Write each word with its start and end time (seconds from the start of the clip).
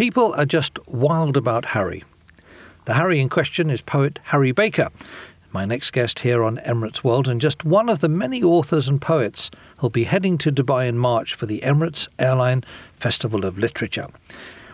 People 0.00 0.32
are 0.32 0.46
just 0.46 0.78
wild 0.88 1.36
about 1.36 1.66
Harry. 1.76 2.02
The 2.86 2.94
Harry 2.94 3.20
in 3.20 3.28
question 3.28 3.68
is 3.68 3.82
poet 3.82 4.18
Harry 4.22 4.50
Baker, 4.50 4.88
my 5.52 5.66
next 5.66 5.90
guest 5.90 6.20
here 6.20 6.42
on 6.42 6.56
Emirates 6.64 7.04
World, 7.04 7.28
and 7.28 7.38
just 7.38 7.66
one 7.66 7.90
of 7.90 8.00
the 8.00 8.08
many 8.08 8.42
authors 8.42 8.88
and 8.88 8.98
poets 8.98 9.50
who'll 9.76 9.90
be 9.90 10.04
heading 10.04 10.38
to 10.38 10.50
Dubai 10.50 10.88
in 10.88 10.96
March 10.96 11.34
for 11.34 11.44
the 11.44 11.60
Emirates 11.60 12.08
Airline 12.18 12.64
Festival 12.98 13.44
of 13.44 13.58
Literature. 13.58 14.06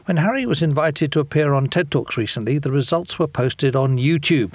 When 0.05 0.19
Harry 0.19 0.47
was 0.47 0.63
invited 0.63 1.11
to 1.11 1.19
appear 1.19 1.55
on 1.55 1.67
TED 1.67 1.91
Talks 1.91 2.17
recently, 2.17 2.61
the 2.61 2.71
results 2.71 3.19
were 3.19 3.27
posted 3.27 3.75
on 3.75 3.99
YouTube. 3.99 4.53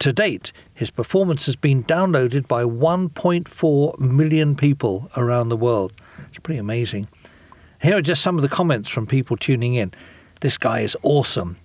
To 0.00 0.12
date, 0.12 0.52
his 0.74 0.90
performance 0.90 1.46
has 1.46 1.56
been 1.56 1.82
downloaded 1.82 2.46
by 2.46 2.62
1.4 2.62 3.98
million 3.98 4.54
people 4.54 5.10
around 5.16 5.48
the 5.48 5.56
world. 5.56 5.94
It's 6.28 6.40
pretty 6.40 6.58
amazing. 6.58 7.08
Here 7.84 7.98
are 7.98 8.00
just 8.00 8.22
some 8.22 8.36
of 8.36 8.42
the 8.42 8.48
comments 8.48 8.88
from 8.88 9.04
people 9.04 9.36
tuning 9.36 9.74
in. 9.74 9.92
This 10.40 10.56
guy 10.56 10.80
is 10.80 10.96
awesome. 11.02 11.58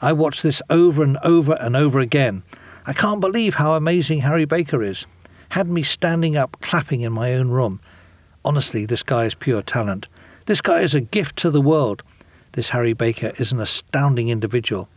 I 0.00 0.12
watched 0.12 0.44
this 0.44 0.62
over 0.70 1.02
and 1.02 1.18
over 1.24 1.54
and 1.54 1.74
over 1.74 1.98
again. 1.98 2.44
I 2.86 2.92
can't 2.92 3.20
believe 3.20 3.54
how 3.56 3.74
amazing 3.74 4.20
Harry 4.20 4.44
Baker 4.44 4.80
is. 4.80 5.06
Had 5.48 5.68
me 5.68 5.82
standing 5.82 6.36
up 6.36 6.56
clapping 6.60 7.00
in 7.00 7.12
my 7.12 7.34
own 7.34 7.48
room. 7.48 7.80
Honestly, 8.44 8.86
this 8.86 9.02
guy 9.02 9.24
is 9.24 9.34
pure 9.34 9.60
talent. 9.60 10.06
This 10.44 10.60
guy 10.60 10.82
is 10.82 10.94
a 10.94 11.00
gift 11.00 11.34
to 11.38 11.50
the 11.50 11.60
world. 11.60 12.04
This 12.52 12.68
Harry 12.68 12.92
Baker 12.92 13.32
is 13.36 13.50
an 13.50 13.58
astounding 13.58 14.28
individual. 14.28 14.88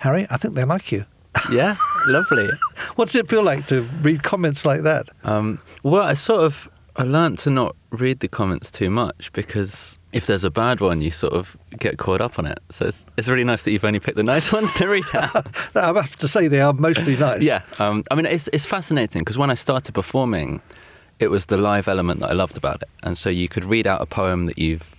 Harry, 0.00 0.26
I 0.28 0.38
think 0.38 0.54
they 0.54 0.64
like 0.64 0.90
you. 0.90 1.04
Yeah, 1.52 1.76
lovely. 2.08 2.48
What 2.96 3.06
does 3.06 3.16
it 3.16 3.28
feel 3.28 3.44
like 3.44 3.68
to 3.68 3.82
read 4.02 4.24
comments 4.24 4.64
like 4.64 4.82
that? 4.82 5.08
Um, 5.22 5.60
well, 5.84 6.02
I 6.02 6.14
sort 6.14 6.42
of 6.42 6.68
I 6.96 7.02
learned 7.02 7.38
to 7.38 7.50
not 7.50 7.74
read 7.90 8.20
the 8.20 8.28
comments 8.28 8.70
too 8.70 8.88
much 8.88 9.32
because 9.32 9.98
if 10.12 10.26
there's 10.26 10.44
a 10.44 10.50
bad 10.50 10.80
one, 10.80 11.02
you 11.02 11.10
sort 11.10 11.32
of 11.32 11.56
get 11.78 11.98
caught 11.98 12.20
up 12.20 12.38
on 12.38 12.46
it. 12.46 12.60
So 12.70 12.86
it's, 12.86 13.04
it's 13.16 13.28
really 13.28 13.42
nice 13.42 13.62
that 13.64 13.72
you've 13.72 13.84
only 13.84 13.98
picked 13.98 14.16
the 14.16 14.22
nice 14.22 14.52
ones 14.56 14.72
to 14.74 14.86
read 14.86 15.04
out. 15.12 15.46
I 15.76 15.86
have 15.86 16.16
to 16.16 16.28
say 16.28 16.46
they 16.46 16.60
are 16.60 16.72
mostly 16.72 17.16
nice. 17.18 17.42
yeah, 17.42 17.62
um, 17.78 18.04
I 18.10 18.14
mean 18.14 18.26
it's 18.26 18.48
it's 18.52 18.66
fascinating 18.66 19.22
because 19.22 19.36
when 19.36 19.50
I 19.50 19.54
started 19.54 19.92
performing, 19.92 20.62
it 21.18 21.28
was 21.28 21.46
the 21.46 21.56
live 21.56 21.88
element 21.88 22.20
that 22.20 22.30
I 22.30 22.34
loved 22.34 22.56
about 22.56 22.82
it, 22.82 22.88
and 23.02 23.18
so 23.18 23.28
you 23.28 23.48
could 23.48 23.64
read 23.64 23.86
out 23.86 24.00
a 24.00 24.06
poem 24.06 24.46
that 24.46 24.58
you've 24.58 24.94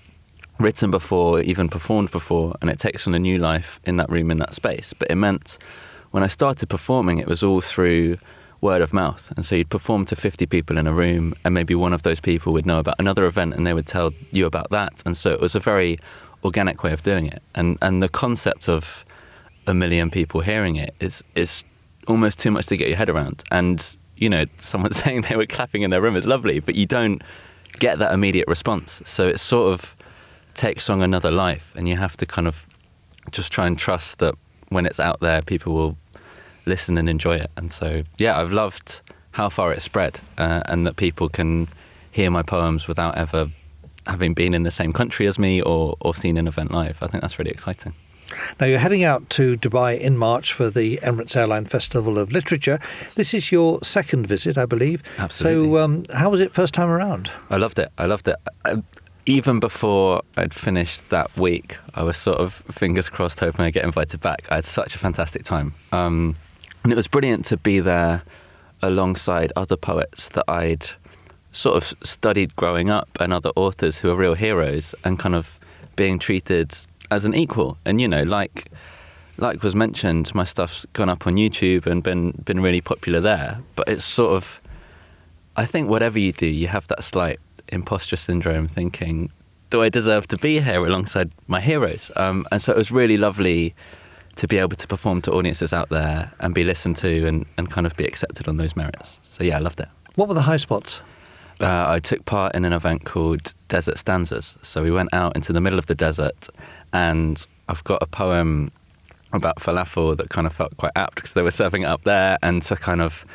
written 0.59 0.91
before, 0.91 1.41
even 1.41 1.69
performed 1.69 2.11
before, 2.11 2.55
and 2.61 2.69
it 2.69 2.79
takes 2.79 3.07
on 3.07 3.13
a 3.13 3.19
new 3.19 3.37
life 3.37 3.79
in 3.85 3.97
that 3.97 4.09
room 4.09 4.31
in 4.31 4.37
that 4.37 4.53
space. 4.53 4.93
But 4.93 5.09
it 5.11 5.15
meant 5.15 5.57
when 6.11 6.23
I 6.23 6.27
started 6.27 6.67
performing, 6.67 7.19
it 7.19 7.27
was 7.27 7.43
all 7.43 7.61
through 7.61 8.17
word 8.65 8.81
of 8.81 8.91
mouth. 8.91 9.31
And 9.35 9.45
so 9.45 9.55
you'd 9.55 9.69
perform 9.69 10.05
to 10.05 10.15
50 10.15 10.47
people 10.47 10.77
in 10.77 10.87
a 10.87 10.93
room, 10.93 11.35
and 11.45 11.53
maybe 11.53 11.75
one 11.75 11.93
of 11.93 12.01
those 12.01 12.19
people 12.19 12.51
would 12.53 12.65
know 12.65 12.79
about 12.79 12.95
another 12.99 13.25
event 13.25 13.53
and 13.53 13.65
they 13.65 13.73
would 13.73 13.85
tell 13.85 14.11
you 14.31 14.45
about 14.47 14.71
that. 14.71 15.03
And 15.05 15.15
so 15.15 15.31
it 15.31 15.39
was 15.39 15.53
a 15.55 15.59
very 15.59 15.99
organic 16.43 16.83
way 16.83 16.91
of 16.91 17.03
doing 17.03 17.27
it. 17.27 17.41
And, 17.53 17.77
and 17.81 18.01
the 18.01 18.09
concept 18.09 18.67
of 18.67 19.05
a 19.67 19.73
million 19.73 20.09
people 20.09 20.41
hearing 20.41 20.75
it 20.75 20.95
is, 20.99 21.23
is 21.35 21.63
almost 22.07 22.39
too 22.39 22.51
much 22.51 22.65
to 22.67 22.77
get 22.77 22.87
your 22.87 22.97
head 22.97 23.09
around. 23.09 23.43
And, 23.51 23.97
you 24.17 24.29
know, 24.29 24.45
someone 24.57 24.93
saying 25.03 25.21
they 25.29 25.35
were 25.35 25.45
clapping 25.45 25.83
in 25.83 25.91
their 25.91 26.01
room 26.01 26.15
is 26.15 26.25
lovely, 26.25 26.59
but 26.59 26.73
you 26.75 26.87
don't 26.87 27.21
get 27.79 27.99
that 27.99 28.13
immediate 28.13 28.47
response. 28.47 29.01
So 29.05 29.27
it 29.27 29.39
sort 29.39 29.73
of 29.73 29.95
takes 30.55 30.89
on 30.89 31.01
another 31.01 31.31
life, 31.31 31.73
and 31.75 31.87
you 31.87 31.97
have 31.97 32.17
to 32.17 32.25
kind 32.25 32.47
of 32.47 32.65
just 33.31 33.51
try 33.51 33.67
and 33.67 33.77
trust 33.77 34.19
that 34.19 34.35
when 34.69 34.85
it's 34.85 34.99
out 34.99 35.19
there, 35.19 35.41
people 35.41 35.73
will 35.73 35.97
listen 36.65 36.97
and 36.97 37.09
enjoy 37.09 37.35
it. 37.37 37.51
And 37.57 37.71
so, 37.71 38.03
yeah, 38.17 38.39
I've 38.39 38.51
loved 38.51 39.01
how 39.31 39.49
far 39.49 39.71
it 39.73 39.81
spread 39.81 40.19
uh, 40.37 40.61
and 40.67 40.85
that 40.87 40.95
people 40.95 41.29
can 41.29 41.67
hear 42.11 42.31
my 42.31 42.43
poems 42.43 42.87
without 42.87 43.17
ever 43.17 43.49
having 44.07 44.33
been 44.33 44.53
in 44.53 44.63
the 44.63 44.71
same 44.71 44.93
country 44.93 45.27
as 45.27 45.39
me 45.39 45.61
or, 45.61 45.95
or 45.99 46.15
seen 46.15 46.37
an 46.37 46.47
event 46.47 46.71
live. 46.71 47.01
I 47.01 47.07
think 47.07 47.21
that's 47.21 47.37
really 47.39 47.51
exciting. 47.51 47.93
Now, 48.59 48.65
you're 48.65 48.79
heading 48.79 49.03
out 49.03 49.29
to 49.31 49.57
Dubai 49.57 49.99
in 49.99 50.17
March 50.17 50.51
for 50.53 50.69
the 50.69 50.97
Emirates 51.03 51.35
Airline 51.35 51.65
Festival 51.65 52.17
of 52.17 52.31
Literature. 52.31 52.79
This 53.15 53.33
is 53.33 53.51
your 53.51 53.79
second 53.83 54.27
visit, 54.27 54.57
I 54.57 54.65
believe. 54.65 55.03
Absolutely. 55.17 55.69
So, 55.69 55.77
um, 55.79 56.05
how 56.13 56.29
was 56.29 56.41
it 56.41 56.53
first 56.53 56.73
time 56.73 56.89
around? 56.89 57.31
I 57.49 57.57
loved 57.57 57.79
it. 57.79 57.89
I 57.97 58.05
loved 58.05 58.27
it. 58.27 58.35
I, 58.65 58.81
even 59.25 59.59
before 59.59 60.21
I'd 60.37 60.53
finished 60.53 61.09
that 61.09 61.35
week, 61.37 61.77
I 61.95 62.03
was 62.03 62.17
sort 62.17 62.37
of 62.37 62.53
fingers 62.53 63.09
crossed 63.09 63.39
hoping 63.39 63.65
I'd 63.65 63.73
get 63.73 63.83
invited 63.83 64.21
back. 64.21 64.45
I 64.49 64.55
had 64.55 64.65
such 64.65 64.95
a 64.95 64.99
fantastic 64.99 65.43
time. 65.43 65.73
Um, 65.91 66.35
and 66.85 66.91
it 66.91 66.95
was 66.95 67.07
brilliant 67.07 67.45
to 67.45 67.57
be 67.57 67.79
there 67.79 68.21
alongside 68.83 69.51
other 69.55 69.75
poets 69.75 70.27
that 70.27 70.45
I'd 70.47 70.85
sort 71.51 71.77
of 71.77 71.97
studied 72.05 72.55
growing 72.55 72.91
up 72.91 73.09
and 73.19 73.33
other 73.33 73.49
authors 73.55 73.97
who 73.97 74.11
are 74.11 74.15
real 74.15 74.35
heroes 74.35 74.93
and 75.03 75.17
kind 75.17 75.33
of 75.33 75.59
being 75.95 76.19
treated 76.19 76.77
as 77.09 77.25
an 77.25 77.33
equal. 77.33 77.79
And 77.85 77.99
you 77.99 78.07
know, 78.07 78.21
like 78.21 78.69
like 79.37 79.63
was 79.63 79.73
mentioned, 79.73 80.35
my 80.35 80.43
stuff's 80.43 80.85
gone 80.93 81.09
up 81.09 81.25
on 81.25 81.37
YouTube 81.37 81.87
and 81.87 82.03
been 82.03 82.33
been 82.45 82.59
really 82.59 82.81
popular 82.81 83.19
there. 83.19 83.61
But 83.75 83.89
it's 83.89 84.05
sort 84.05 84.33
of 84.33 84.61
I 85.57 85.65
think 85.65 85.89
whatever 85.89 86.19
you 86.19 86.33
do, 86.33 86.45
you 86.45 86.67
have 86.67 86.85
that 86.89 87.03
slight 87.03 87.39
imposter 87.69 88.15
syndrome 88.15 88.67
thinking, 88.67 89.31
do 89.71 89.81
I 89.81 89.89
deserve 89.89 90.27
to 90.27 90.37
be 90.37 90.59
here 90.59 90.85
alongside 90.85 91.31
my 91.47 91.61
heroes? 91.61 92.11
Um, 92.15 92.45
and 92.51 92.61
so 92.61 92.73
it 92.73 92.77
was 92.77 92.91
really 92.91 93.17
lovely 93.17 93.73
to 94.35 94.47
be 94.47 94.57
able 94.57 94.75
to 94.75 94.87
perform 94.87 95.21
to 95.21 95.31
audiences 95.31 95.71
out 95.73 95.89
there 95.89 96.31
and 96.39 96.53
be 96.53 96.63
listened 96.63 96.97
to 96.97 97.27
and, 97.27 97.45
and 97.57 97.71
kind 97.71 97.87
of 97.87 97.95
be 97.95 98.05
accepted 98.05 98.47
on 98.47 98.57
those 98.57 98.75
merits. 98.75 99.19
So 99.21 99.43
yeah, 99.43 99.57
I 99.57 99.59
loved 99.59 99.79
it. 99.79 99.87
What 100.15 100.27
were 100.27 100.33
the 100.33 100.41
high 100.41 100.57
spots? 100.57 101.01
Uh, 101.61 101.85
I 101.87 101.99
took 101.99 102.25
part 102.25 102.53
in 102.53 102.65
an 102.65 102.73
event 102.73 103.05
called 103.05 103.53
Desert 103.69 103.97
Stanzas. 103.97 104.57
So 104.61 104.83
we 104.83 104.91
went 104.91 105.13
out 105.13 105.35
into 105.35 105.53
the 105.53 105.61
middle 105.61 105.79
of 105.79 105.85
the 105.85 105.95
desert, 105.95 106.49
and 106.91 107.45
I've 107.69 107.83
got 107.85 108.03
a 108.03 108.05
poem 108.05 108.71
about 109.31 109.57
falafel 109.57 110.17
that 110.17 110.29
kind 110.29 110.47
of 110.47 110.53
felt 110.53 110.75
quite 110.77 110.91
apt 110.95 111.15
because 111.15 111.33
they 111.33 111.41
were 111.41 111.51
serving 111.51 111.83
it 111.83 111.85
up 111.85 112.03
there, 112.03 112.37
and 112.43 112.61
to 112.63 112.75
kind 112.75 113.01
of 113.01 113.25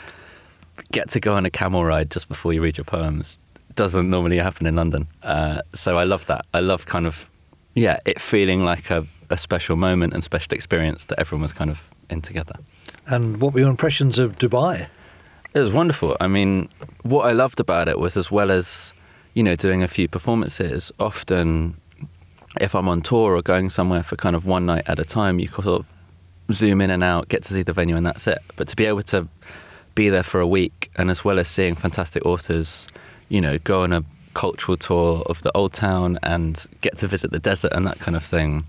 get 0.92 1.08
to 1.10 1.20
go 1.20 1.34
on 1.34 1.46
a 1.46 1.50
camel 1.50 1.84
ride 1.84 2.10
just 2.10 2.28
before 2.28 2.52
you 2.52 2.62
read 2.62 2.76
your 2.76 2.84
poems 2.84 3.38
doesn't 3.74 4.10
normally 4.10 4.36
happen 4.36 4.66
in 4.66 4.76
London. 4.76 5.06
Uh, 5.22 5.62
so 5.72 5.96
I 5.96 6.04
love 6.04 6.26
that. 6.26 6.44
I 6.52 6.60
love 6.60 6.86
kind 6.86 7.06
of 7.06 7.30
yeah, 7.74 7.98
it 8.04 8.20
feeling 8.20 8.64
like 8.64 8.90
a 8.90 9.06
a 9.30 9.36
special 9.36 9.76
moment 9.76 10.12
and 10.12 10.22
special 10.22 10.52
experience 10.52 11.04
that 11.06 11.18
everyone 11.18 11.42
was 11.42 11.52
kind 11.52 11.70
of 11.70 11.94
in 12.10 12.20
together. 12.20 12.56
And 13.06 13.40
what 13.40 13.54
were 13.54 13.60
your 13.60 13.70
impressions 13.70 14.18
of 14.18 14.36
Dubai? 14.38 14.88
It 15.54 15.60
was 15.60 15.72
wonderful. 15.72 16.16
I 16.20 16.28
mean, 16.28 16.68
what 17.02 17.26
I 17.26 17.32
loved 17.32 17.60
about 17.60 17.88
it 17.88 17.98
was 17.98 18.16
as 18.16 18.30
well 18.30 18.50
as, 18.50 18.92
you 19.34 19.42
know, 19.42 19.56
doing 19.56 19.82
a 19.82 19.88
few 19.88 20.08
performances, 20.08 20.92
often 21.00 21.80
if 22.60 22.74
I'm 22.74 22.88
on 22.88 23.00
tour 23.00 23.36
or 23.36 23.42
going 23.42 23.70
somewhere 23.70 24.02
for 24.02 24.16
kind 24.16 24.34
of 24.34 24.46
one 24.46 24.66
night 24.66 24.84
at 24.86 24.98
a 24.98 25.04
time, 25.04 25.38
you 25.38 25.46
sort 25.46 25.66
of 25.66 25.92
zoom 26.52 26.80
in 26.80 26.90
and 26.90 27.02
out, 27.02 27.28
get 27.28 27.44
to 27.44 27.54
see 27.54 27.62
the 27.62 27.72
venue, 27.72 27.96
and 27.96 28.06
that's 28.06 28.26
it. 28.26 28.38
But 28.56 28.68
to 28.68 28.76
be 28.76 28.86
able 28.86 29.02
to 29.04 29.28
be 29.94 30.08
there 30.08 30.22
for 30.22 30.40
a 30.40 30.46
week 30.46 30.90
and 30.96 31.10
as 31.10 31.24
well 31.24 31.38
as 31.38 31.48
seeing 31.48 31.74
fantastic 31.74 32.24
authors, 32.26 32.88
you 33.28 33.40
know, 33.40 33.58
go 33.58 33.82
on 33.82 33.92
a 33.92 34.04
cultural 34.34 34.76
tour 34.76 35.22
of 35.26 35.42
the 35.42 35.50
old 35.56 35.72
town 35.72 36.18
and 36.22 36.66
get 36.80 36.96
to 36.98 37.06
visit 37.06 37.30
the 37.30 37.38
desert 37.38 37.72
and 37.72 37.86
that 37.86 37.98
kind 37.98 38.16
of 38.16 38.24
thing 38.24 38.64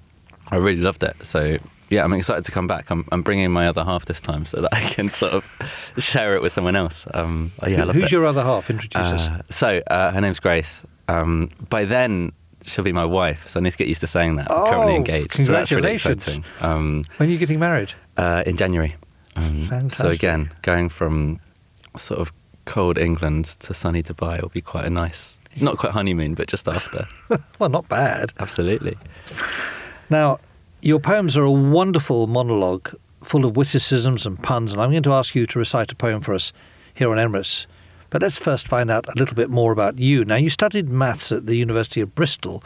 I 0.51 0.57
really 0.57 0.81
loved 0.81 1.03
it. 1.03 1.15
So 1.23 1.57
yeah, 1.91 2.05
I'm 2.05 2.13
excited 2.13 2.45
to 2.45 2.51
come 2.51 2.67
back. 2.67 2.89
I'm, 2.89 3.05
I'm 3.11 3.21
bringing 3.21 3.51
my 3.51 3.67
other 3.67 3.83
half 3.83 4.05
this 4.05 4.21
time 4.21 4.45
so 4.45 4.61
that 4.61 4.73
I 4.73 4.79
can 4.79 5.09
sort 5.09 5.33
of 5.33 5.45
share 5.97 6.35
it 6.35 6.41
with 6.41 6.53
someone 6.53 6.75
else. 6.75 7.05
Um, 7.13 7.51
oh, 7.61 7.67
yeah, 7.67 7.85
Who's 7.85 8.05
it. 8.05 8.11
your 8.11 8.25
other 8.25 8.43
half? 8.43 8.69
Introduce 8.69 9.11
uh, 9.11 9.15
us. 9.15 9.29
So 9.49 9.81
uh, 9.87 10.11
her 10.11 10.21
name's 10.21 10.39
Grace. 10.39 10.83
Um, 11.09 11.49
by 11.69 11.83
then, 11.83 12.31
she'll 12.63 12.85
be 12.85 12.93
my 12.93 13.03
wife, 13.03 13.49
so 13.49 13.59
I 13.59 13.63
need 13.63 13.71
to 13.71 13.77
get 13.77 13.87
used 13.89 14.01
to 14.01 14.07
saying 14.07 14.37
that. 14.37 14.47
Oh, 14.49 14.65
I'm 14.65 14.73
currently 14.73 14.95
engaged. 14.95 15.31
Congratulations. 15.31 16.23
So 16.23 16.41
really 16.41 16.73
um, 16.73 17.03
when 17.17 17.27
are 17.27 17.31
you 17.31 17.37
getting 17.37 17.59
married? 17.59 17.93
Uh, 18.15 18.43
in 18.45 18.55
January. 18.55 18.95
Um, 19.35 19.67
Fantastic. 19.67 20.05
So 20.05 20.09
again, 20.09 20.49
going 20.61 20.87
from 20.87 21.41
sort 21.97 22.21
of 22.21 22.31
cold 22.63 22.97
England 22.97 23.45
to 23.59 23.73
sunny 23.73 24.01
Dubai 24.01 24.41
will 24.41 24.49
be 24.49 24.61
quite 24.61 24.85
a 24.85 24.89
nice, 24.89 25.39
not 25.59 25.77
quite 25.77 25.91
honeymoon, 25.91 26.35
but 26.35 26.47
just 26.47 26.69
after. 26.69 27.05
well, 27.59 27.69
not 27.69 27.89
bad. 27.89 28.31
Absolutely. 28.39 28.97
Now, 30.11 30.39
your 30.81 30.99
poems 30.99 31.37
are 31.37 31.43
a 31.43 31.49
wonderful 31.49 32.27
monologue 32.27 32.93
full 33.23 33.45
of 33.45 33.55
witticisms 33.55 34.25
and 34.25 34.43
puns, 34.43 34.73
and 34.73 34.81
I'm 34.81 34.91
going 34.91 35.03
to 35.03 35.13
ask 35.13 35.35
you 35.35 35.45
to 35.45 35.57
recite 35.57 35.89
a 35.93 35.95
poem 35.95 36.19
for 36.19 36.33
us 36.33 36.51
here 36.93 37.09
on 37.09 37.17
Emirates. 37.17 37.65
But 38.09 38.21
let's 38.21 38.37
first 38.37 38.67
find 38.67 38.91
out 38.91 39.07
a 39.07 39.17
little 39.17 39.35
bit 39.35 39.49
more 39.49 39.71
about 39.71 39.99
you. 39.99 40.25
Now, 40.25 40.35
you 40.35 40.49
studied 40.49 40.89
maths 40.89 41.31
at 41.31 41.45
the 41.45 41.55
University 41.55 42.01
of 42.01 42.13
Bristol, 42.13 42.61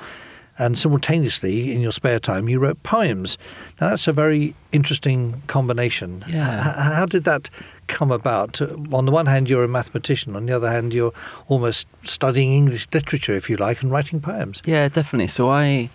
and 0.57 0.75
simultaneously, 0.75 1.71
in 1.71 1.81
your 1.81 1.91
spare 1.91 2.17
time, 2.17 2.49
you 2.49 2.57
wrote 2.57 2.81
poems. 2.81 3.37
Now, 3.79 3.89
that's 3.91 4.07
a 4.07 4.13
very 4.13 4.55
interesting 4.71 5.43
combination. 5.45 6.23
Yeah. 6.27 6.69
H- 6.69 6.95
how 6.95 7.05
did 7.05 7.25
that 7.25 7.51
come 7.85 8.09
about? 8.09 8.59
On 8.59 9.05
the 9.05 9.11
one 9.11 9.27
hand, 9.27 9.51
you're 9.51 9.65
a 9.65 9.67
mathematician, 9.67 10.35
on 10.35 10.47
the 10.47 10.53
other 10.53 10.71
hand, 10.71 10.95
you're 10.95 11.13
almost 11.47 11.85
studying 12.05 12.53
English 12.53 12.87
literature, 12.91 13.33
if 13.35 13.51
you 13.51 13.57
like, 13.57 13.83
and 13.83 13.91
writing 13.91 14.19
poems. 14.19 14.63
Yeah, 14.65 14.89
definitely. 14.89 15.27
So 15.27 15.47
I 15.47 15.91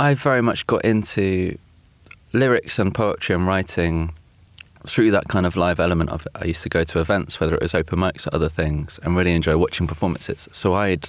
I 0.00 0.14
very 0.14 0.42
much 0.42 0.64
got 0.68 0.84
into 0.84 1.58
lyrics 2.32 2.78
and 2.78 2.94
poetry 2.94 3.34
and 3.34 3.48
writing 3.48 4.14
through 4.86 5.10
that 5.10 5.26
kind 5.26 5.44
of 5.44 5.56
live 5.56 5.80
element 5.80 6.10
of 6.10 6.24
it. 6.26 6.32
I 6.36 6.44
used 6.44 6.62
to 6.62 6.68
go 6.68 6.84
to 6.84 7.00
events, 7.00 7.40
whether 7.40 7.56
it 7.56 7.62
was 7.62 7.74
open 7.74 7.98
mics 7.98 8.26
or 8.26 8.34
other 8.34 8.48
things, 8.48 9.00
and 9.02 9.16
really 9.16 9.34
enjoy 9.34 9.56
watching 9.56 9.88
performances. 9.88 10.48
So 10.52 10.74
I'd 10.74 11.08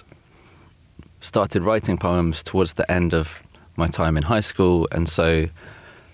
started 1.21 1.61
writing 1.61 1.99
poems 1.99 2.41
towards 2.41 2.73
the 2.73 2.91
end 2.91 3.13
of 3.13 3.43
my 3.75 3.85
time 3.87 4.17
in 4.17 4.23
high 4.23 4.39
school, 4.39 4.87
and 4.91 5.07
so 5.07 5.47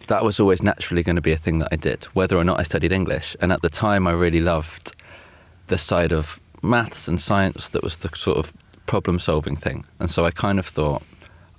that 0.07 0.25
was 0.25 0.41
always 0.41 0.61
naturally 0.61 1.01
going 1.01 1.15
to 1.15 1.21
be 1.21 1.31
a 1.31 1.37
thing 1.37 1.59
that 1.59 1.69
I 1.71 1.77
did, 1.77 2.03
whether 2.13 2.35
or 2.35 2.43
not 2.43 2.59
I 2.59 2.63
studied 2.63 2.91
English. 2.91 3.37
And 3.39 3.53
at 3.53 3.61
the 3.61 3.69
time, 3.69 4.05
I 4.05 4.11
really 4.11 4.41
loved 4.41 4.93
the 5.67 5.77
side 5.77 6.11
of 6.11 6.41
maths 6.61 7.07
and 7.07 7.21
science 7.21 7.69
that 7.69 7.83
was 7.83 7.95
the 7.97 8.09
sort 8.15 8.37
of 8.37 8.53
problem 8.85 9.17
solving 9.17 9.55
thing. 9.55 9.85
And 9.99 10.09
so 10.09 10.25
I 10.25 10.31
kind 10.31 10.59
of 10.59 10.65
thought 10.65 11.03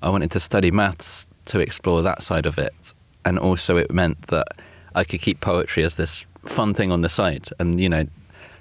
I 0.06 0.08
wanted 0.08 0.30
to 0.30 0.40
study 0.40 0.70
maths 0.70 1.26
to 1.46 1.58
explore 1.58 2.00
that 2.02 2.22
side 2.22 2.46
of 2.46 2.58
it. 2.58 2.94
And 3.24 3.40
also, 3.40 3.76
it 3.76 3.90
meant 3.90 4.28
that 4.28 4.46
I 4.94 5.02
could 5.02 5.20
keep 5.20 5.40
poetry 5.40 5.82
as 5.82 5.96
this 5.96 6.24
fun 6.44 6.74
thing 6.74 6.92
on 6.92 7.00
the 7.00 7.08
side 7.08 7.48
and, 7.58 7.80
you 7.80 7.88
know, 7.88 8.04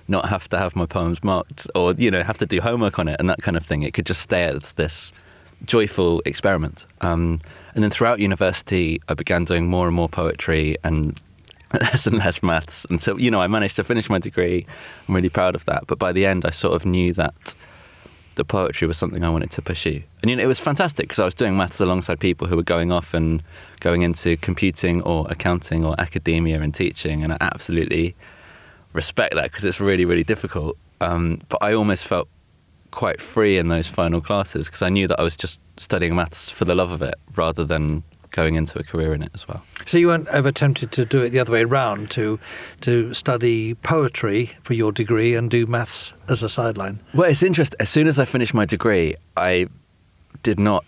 not 0.07 0.27
have 0.29 0.49
to 0.49 0.57
have 0.57 0.75
my 0.75 0.87
poems 0.87 1.23
marked 1.23 1.67
or, 1.75 1.93
you 1.93 2.09
know, 2.09 2.23
have 2.23 2.39
to 2.39 2.47
do 2.47 2.59
homework 2.61 2.97
on 2.97 3.07
it 3.07 3.17
and 3.19 3.29
that 3.29 3.43
kind 3.43 3.55
of 3.55 3.63
thing. 3.63 3.83
It 3.83 3.93
could 3.93 4.07
just 4.07 4.21
stay 4.21 4.45
as 4.45 4.73
this 4.73 5.11
joyful 5.65 6.23
experiment. 6.25 6.87
Um, 7.01 7.41
and 7.75 7.83
then 7.83 7.91
throughout 7.91 8.17
university, 8.17 8.99
I 9.07 9.13
began 9.13 9.43
doing 9.43 9.67
more 9.67 9.85
and 9.85 9.95
more 9.95 10.09
poetry 10.09 10.77
and 10.83 11.21
less 11.73 12.07
and 12.07 12.17
less 12.17 12.41
maths 12.41 12.87
until, 12.89 13.21
you 13.21 13.29
know, 13.29 13.39
I 13.39 13.45
managed 13.45 13.75
to 13.75 13.83
finish 13.83 14.09
my 14.09 14.17
degree. 14.17 14.65
I'm 15.07 15.13
really 15.13 15.29
proud 15.29 15.53
of 15.53 15.65
that. 15.65 15.85
But 15.85 15.99
by 15.99 16.11
the 16.11 16.25
end, 16.25 16.43
I 16.43 16.49
sort 16.49 16.73
of 16.73 16.87
knew 16.87 17.13
that 17.13 17.53
the 18.35 18.45
poetry 18.45 18.87
was 18.87 18.97
something 18.97 19.23
I 19.23 19.29
wanted 19.29 19.51
to 19.51 19.61
pursue. 19.61 20.03
And 20.21 20.29
you 20.29 20.35
know, 20.35 20.43
it 20.43 20.47
was 20.47 20.59
fantastic 20.59 21.05
because 21.05 21.19
I 21.19 21.25
was 21.25 21.33
doing 21.33 21.57
maths 21.57 21.79
alongside 21.79 22.19
people 22.19 22.47
who 22.47 22.55
were 22.55 22.63
going 22.63 22.91
off 22.91 23.13
and 23.13 23.41
going 23.79 24.01
into 24.01 24.37
computing 24.37 25.01
or 25.01 25.25
accounting 25.29 25.85
or 25.85 25.95
academia 25.99 26.61
and 26.61 26.73
teaching. 26.73 27.23
And 27.23 27.33
I 27.33 27.37
absolutely 27.41 28.15
respect 28.93 29.35
that 29.35 29.51
because 29.51 29.65
it's 29.65 29.79
really, 29.79 30.05
really 30.05 30.23
difficult. 30.23 30.77
Um, 31.01 31.41
but 31.49 31.59
I 31.61 31.73
almost 31.73 32.05
felt 32.05 32.27
quite 32.91 33.19
free 33.19 33.57
in 33.57 33.67
those 33.67 33.87
final 33.87 34.21
classes 34.21 34.67
because 34.67 34.81
I 34.81 34.89
knew 34.89 35.07
that 35.07 35.19
I 35.19 35.23
was 35.23 35.35
just 35.35 35.59
studying 35.77 36.15
maths 36.15 36.49
for 36.49 36.65
the 36.65 36.75
love 36.75 36.91
of 36.91 37.01
it 37.01 37.15
rather 37.35 37.65
than 37.65 38.03
going 38.35 38.55
into 38.55 38.77
a 38.77 38.83
career 38.83 39.13
in 39.13 39.23
it 39.23 39.31
as 39.33 39.47
well. 39.47 39.63
So 39.85 39.97
you 39.97 40.07
weren't 40.07 40.27
ever 40.27 40.51
tempted 40.51 40.91
to 40.91 41.05
do 41.05 41.21
it 41.21 41.29
the 41.29 41.39
other 41.39 41.53
way 41.53 41.63
around 41.63 42.11
to 42.11 42.39
to 42.81 43.13
study 43.13 43.75
poetry 43.75 44.51
for 44.61 44.73
your 44.73 44.91
degree 44.91 45.33
and 45.35 45.49
do 45.49 45.65
maths 45.65 46.13
as 46.29 46.43
a 46.43 46.49
sideline? 46.49 46.99
Well, 47.13 47.29
it's 47.29 47.43
interesting. 47.43 47.77
As 47.79 47.89
soon 47.89 48.07
as 48.07 48.19
I 48.19 48.25
finished 48.25 48.53
my 48.53 48.65
degree, 48.65 49.15
I 49.37 49.67
did 50.43 50.59
not 50.59 50.85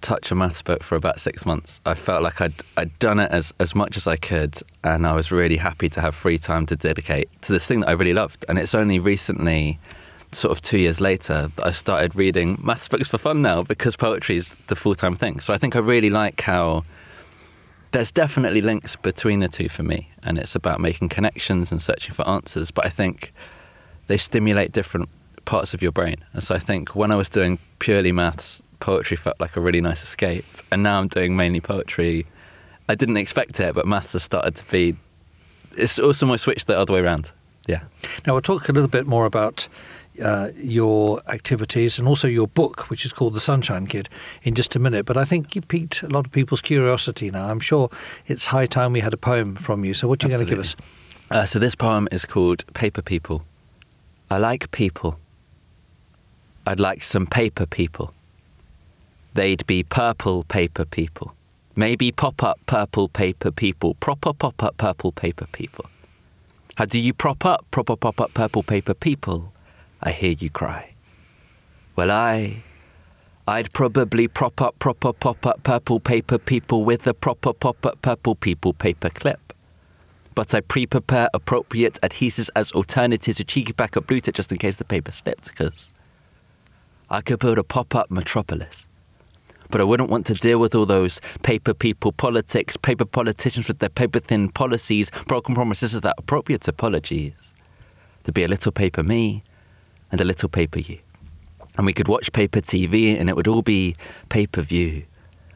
touch 0.00 0.30
a 0.30 0.34
maths 0.34 0.62
book 0.62 0.82
for 0.82 0.96
about 0.96 1.20
six 1.20 1.44
months. 1.44 1.80
I 1.84 1.94
felt 1.94 2.22
like 2.22 2.40
I'd 2.40 2.54
I'd 2.76 2.98
done 2.98 3.18
it 3.18 3.30
as 3.30 3.52
as 3.58 3.74
much 3.74 3.96
as 3.96 4.06
I 4.06 4.16
could, 4.16 4.58
and 4.84 5.06
I 5.06 5.14
was 5.14 5.32
really 5.32 5.56
happy 5.56 5.88
to 5.90 6.00
have 6.00 6.14
free 6.14 6.38
time 6.38 6.66
to 6.66 6.76
dedicate 6.76 7.28
to 7.42 7.52
this 7.52 7.66
thing 7.66 7.80
that 7.80 7.88
I 7.88 7.92
really 7.92 8.14
loved. 8.14 8.44
And 8.48 8.58
it's 8.58 8.74
only 8.74 8.98
recently 8.98 9.78
sort 10.32 10.52
of 10.52 10.60
two 10.60 10.78
years 10.78 11.00
later, 11.00 11.50
I 11.62 11.72
started 11.72 12.14
reading 12.14 12.58
maths 12.62 12.88
books 12.88 13.08
for 13.08 13.18
fun 13.18 13.42
now 13.42 13.62
because 13.62 13.96
poetry 13.96 14.36
is 14.36 14.54
the 14.68 14.76
full 14.76 14.94
time 14.94 15.14
thing. 15.16 15.40
So 15.40 15.52
I 15.52 15.58
think 15.58 15.76
I 15.76 15.80
really 15.80 16.10
like 16.10 16.40
how 16.40 16.84
there's 17.92 18.12
definitely 18.12 18.60
links 18.60 18.96
between 18.96 19.40
the 19.40 19.48
two 19.48 19.68
for 19.68 19.82
me, 19.82 20.10
and 20.22 20.38
it's 20.38 20.54
about 20.54 20.80
making 20.80 21.08
connections 21.08 21.72
and 21.72 21.82
searching 21.82 22.14
for 22.14 22.26
answers. 22.28 22.70
But 22.70 22.86
I 22.86 22.88
think 22.88 23.32
they 24.06 24.16
stimulate 24.16 24.72
different 24.72 25.08
parts 25.44 25.74
of 25.74 25.82
your 25.82 25.92
brain. 25.92 26.16
And 26.32 26.42
so 26.42 26.54
I 26.54 26.58
think 26.58 26.94
when 26.94 27.10
I 27.10 27.16
was 27.16 27.28
doing 27.28 27.58
purely 27.78 28.12
maths, 28.12 28.62
poetry 28.78 29.16
felt 29.16 29.40
like 29.40 29.56
a 29.56 29.60
really 29.60 29.80
nice 29.80 30.02
escape. 30.02 30.44
And 30.70 30.82
now 30.82 30.98
I'm 31.00 31.08
doing 31.08 31.36
mainly 31.36 31.60
poetry. 31.60 32.26
I 32.88 32.94
didn't 32.94 33.16
expect 33.16 33.58
it, 33.60 33.74
but 33.74 33.86
maths 33.86 34.12
has 34.12 34.22
started 34.22 34.56
to 34.56 34.70
be. 34.70 34.96
It's 35.76 35.98
also 35.98 36.26
my 36.26 36.36
switch 36.36 36.64
the 36.64 36.78
other 36.78 36.92
way 36.92 37.00
around. 37.00 37.32
Yeah. 37.66 37.82
Now 38.26 38.34
we'll 38.34 38.42
talk 38.42 38.68
a 38.68 38.72
little 38.72 38.88
bit 38.88 39.06
more 39.06 39.26
about 39.26 39.68
uh, 40.20 40.50
your 40.56 41.20
activities 41.28 41.98
and 41.98 42.06
also 42.06 42.28
your 42.28 42.46
book, 42.46 42.90
which 42.90 43.04
is 43.04 43.12
called 43.12 43.34
The 43.34 43.40
Sunshine 43.40 43.86
Kid, 43.86 44.08
in 44.42 44.54
just 44.54 44.76
a 44.76 44.78
minute. 44.78 45.06
But 45.06 45.16
I 45.16 45.24
think 45.24 45.54
you 45.54 45.62
piqued 45.62 46.02
a 46.02 46.08
lot 46.08 46.26
of 46.26 46.32
people's 46.32 46.60
curiosity 46.60 47.30
now. 47.30 47.48
I'm 47.48 47.60
sure 47.60 47.90
it's 48.26 48.46
high 48.46 48.66
time 48.66 48.92
we 48.92 49.00
had 49.00 49.14
a 49.14 49.16
poem 49.18 49.56
from 49.56 49.84
you. 49.84 49.94
So, 49.94 50.08
what 50.08 50.22
are 50.22 50.28
you 50.28 50.34
going 50.34 50.46
to 50.46 50.50
give 50.50 50.58
us? 50.58 50.76
Uh, 51.30 51.46
so, 51.46 51.58
this 51.58 51.74
poem 51.74 52.08
is 52.10 52.24
called 52.24 52.64
Paper 52.74 53.02
People. 53.02 53.44
I 54.30 54.38
like 54.38 54.70
people. 54.70 55.18
I'd 56.66 56.80
like 56.80 57.02
some 57.02 57.26
paper 57.26 57.66
people. 57.66 58.14
They'd 59.34 59.66
be 59.66 59.82
purple 59.82 60.44
paper 60.44 60.84
people. 60.84 61.34
Maybe 61.76 62.12
pop 62.12 62.42
up 62.42 62.58
purple 62.66 63.08
paper 63.08 63.50
people. 63.50 63.94
Proper 63.94 64.32
pop 64.32 64.62
up 64.62 64.76
purple 64.76 65.12
paper 65.12 65.46
people. 65.52 65.86
How 66.76 66.84
do 66.84 66.98
you 66.98 67.12
prop 67.12 67.44
up 67.44 67.64
proper 67.70 67.96
pop 67.96 68.20
up 68.20 68.34
purple 68.34 68.62
paper 68.62 68.94
people? 68.94 69.52
I 70.02 70.12
hear 70.12 70.32
you 70.32 70.50
cry. 70.50 70.94
Well, 71.96 72.10
I. 72.10 72.62
I'd 73.46 73.72
probably 73.72 74.28
prop 74.28 74.60
up 74.60 74.78
proper 74.78 75.12
pop 75.12 75.44
up 75.44 75.62
purple 75.64 75.98
paper 75.98 76.38
people 76.38 76.84
with 76.84 77.06
a 77.06 77.14
proper 77.14 77.52
pop 77.52 77.84
up 77.84 78.00
purple 78.00 78.34
people 78.34 78.72
paper 78.72 79.10
clip. 79.10 79.52
But 80.34 80.54
I 80.54 80.60
pre 80.60 80.86
prepare 80.86 81.28
appropriate 81.34 81.98
adhesives 82.02 82.48
as 82.54 82.70
alternatives 82.72 83.38
to 83.38 83.44
cheeky 83.44 83.72
backup 83.72 84.06
blue 84.06 84.20
tip 84.20 84.34
just 84.34 84.52
in 84.52 84.58
case 84.58 84.76
the 84.76 84.84
paper 84.84 85.10
slips, 85.10 85.48
because 85.48 85.92
I 87.10 87.20
could 87.20 87.40
build 87.40 87.58
a 87.58 87.64
pop 87.64 87.94
up 87.94 88.10
metropolis. 88.10 88.86
But 89.70 89.80
I 89.80 89.84
wouldn't 89.84 90.10
want 90.10 90.26
to 90.26 90.34
deal 90.34 90.58
with 90.58 90.74
all 90.74 90.86
those 90.86 91.20
paper 91.42 91.74
people 91.74 92.12
politics, 92.12 92.76
paper 92.76 93.04
politicians 93.04 93.68
with 93.68 93.80
their 93.80 93.88
paper 93.88 94.20
thin 94.20 94.48
policies, 94.50 95.10
broken 95.26 95.54
promises 95.54 95.94
without 95.94 96.14
appropriate 96.18 96.66
apologies. 96.68 97.52
There'd 98.22 98.34
be 98.34 98.44
a 98.44 98.48
little 98.48 98.72
paper 98.72 99.02
me, 99.02 99.42
and 100.10 100.20
a 100.20 100.24
little 100.24 100.48
paper 100.48 100.78
you. 100.78 100.98
And 101.76 101.86
we 101.86 101.92
could 101.92 102.08
watch 102.08 102.32
paper 102.32 102.60
TV 102.60 103.18
and 103.18 103.28
it 103.28 103.36
would 103.36 103.48
all 103.48 103.62
be 103.62 103.96
pay 104.28 104.46
per 104.46 104.62
view. 104.62 105.04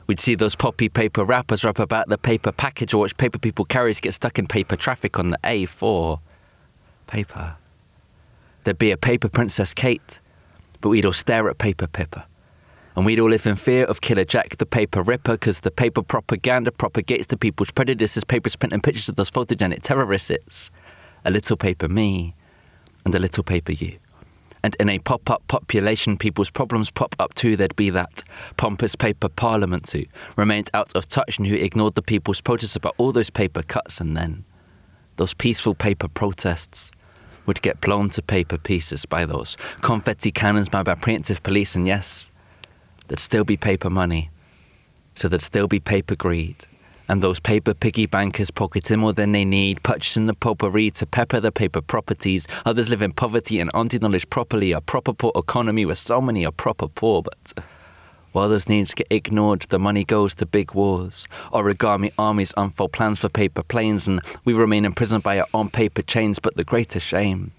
We'd 0.06 0.20
see 0.20 0.34
those 0.34 0.54
poppy 0.54 0.88
paper 0.88 1.24
wrappers 1.24 1.64
wrap 1.64 1.78
about 1.78 2.08
the 2.08 2.18
paper 2.18 2.52
package 2.52 2.92
or 2.92 2.98
watch 2.98 3.16
paper 3.16 3.38
people 3.38 3.64
carriers 3.64 4.00
get 4.00 4.12
stuck 4.12 4.38
in 4.38 4.46
paper 4.46 4.76
traffic 4.76 5.18
on 5.18 5.30
the 5.30 5.38
A4. 5.44 6.20
Paper. 7.06 7.56
There'd 8.64 8.78
be 8.78 8.90
a 8.90 8.96
paper 8.96 9.28
Princess 9.28 9.74
Kate, 9.74 10.20
but 10.80 10.90
we'd 10.90 11.06
all 11.06 11.12
stare 11.12 11.48
at 11.48 11.58
paper 11.58 11.86
Pippa. 11.86 12.26
And 12.96 13.04
we'd 13.04 13.18
all 13.18 13.30
live 13.30 13.46
in 13.46 13.56
fear 13.56 13.84
of 13.84 14.00
Killer 14.00 14.24
Jack 14.24 14.56
the 14.58 14.66
Paper 14.66 15.02
Ripper 15.02 15.32
because 15.32 15.60
the 15.60 15.70
paper 15.70 16.02
propaganda 16.02 16.70
propagates 16.70 17.26
to 17.28 17.36
people's 17.36 17.72
prejudices. 17.72 18.24
Papers 18.24 18.54
printing 18.56 18.80
pictures 18.80 19.08
of 19.08 19.16
those 19.16 19.30
photogenic 19.30 19.82
terrorists. 19.82 20.70
A 21.24 21.30
little 21.30 21.56
paper 21.56 21.88
me 21.88 22.34
and 23.04 23.14
a 23.14 23.18
little 23.18 23.42
paper 23.42 23.72
you. 23.72 23.98
And 24.64 24.74
in 24.80 24.88
a 24.88 24.98
pop 24.98 25.28
up 25.28 25.46
population, 25.46 26.16
people's 26.16 26.48
problems 26.48 26.90
pop 26.90 27.14
up 27.18 27.34
too. 27.34 27.54
There'd 27.54 27.76
be 27.76 27.90
that 27.90 28.24
pompous 28.56 28.96
paper 28.96 29.28
parliament 29.28 29.90
who 29.90 30.04
remained 30.36 30.70
out 30.72 30.96
of 30.96 31.06
touch 31.06 31.36
and 31.36 31.46
who 31.46 31.54
ignored 31.54 31.96
the 31.96 32.00
people's 32.00 32.40
protests 32.40 32.74
about 32.74 32.94
all 32.96 33.12
those 33.12 33.28
paper 33.28 33.62
cuts. 33.62 34.00
And 34.00 34.16
then 34.16 34.46
those 35.16 35.34
peaceful 35.34 35.74
paper 35.74 36.08
protests 36.08 36.90
would 37.44 37.60
get 37.60 37.82
blown 37.82 38.08
to 38.08 38.22
paper 38.22 38.56
pieces 38.56 39.04
by 39.04 39.26
those 39.26 39.58
confetti 39.82 40.32
cannons 40.32 40.70
by 40.70 40.82
preemptive 40.82 41.42
police. 41.42 41.76
And 41.76 41.86
yes, 41.86 42.30
there'd 43.08 43.20
still 43.20 43.44
be 43.44 43.58
paper 43.58 43.90
money. 43.90 44.30
So 45.14 45.28
there'd 45.28 45.42
still 45.42 45.68
be 45.68 45.78
paper 45.78 46.16
greed 46.16 46.56
and 47.08 47.22
those 47.22 47.40
paper 47.40 47.74
piggy 47.74 48.06
bankers 48.06 48.50
pocketing 48.50 49.00
more 49.00 49.12
than 49.12 49.32
they 49.32 49.44
need, 49.44 49.82
purchasing 49.82 50.26
the 50.26 50.34
potpourri 50.34 50.90
to 50.92 51.06
pepper 51.06 51.40
the 51.40 51.52
paper 51.52 51.80
properties. 51.80 52.46
Others 52.64 52.90
live 52.90 53.02
in 53.02 53.12
poverty 53.12 53.60
and 53.60 53.70
aren't 53.74 53.94
acknowledged 53.94 54.30
properly. 54.30 54.72
A 54.72 54.80
proper 54.80 55.12
poor 55.12 55.32
economy 55.36 55.84
where 55.84 55.94
so 55.94 56.20
many 56.20 56.46
are 56.46 56.52
proper 56.52 56.88
poor, 56.88 57.22
but 57.22 57.64
while 58.32 58.48
those 58.48 58.68
needs 58.68 58.94
get 58.94 59.06
ignored, 59.10 59.62
the 59.68 59.78
money 59.78 60.04
goes 60.04 60.34
to 60.36 60.46
big 60.46 60.74
wars. 60.74 61.26
Origami 61.52 62.12
armies 62.18 62.54
unfold 62.56 62.92
plans 62.92 63.20
for 63.20 63.28
paper 63.28 63.62
planes, 63.62 64.08
and 64.08 64.20
we 64.44 64.54
remain 64.54 64.84
imprisoned 64.84 65.22
by 65.22 65.38
our 65.38 65.46
own 65.54 65.70
paper 65.70 66.02
chains. 66.02 66.38
But 66.38 66.56
the 66.56 66.64
greater 66.64 67.00
shame 67.00 67.52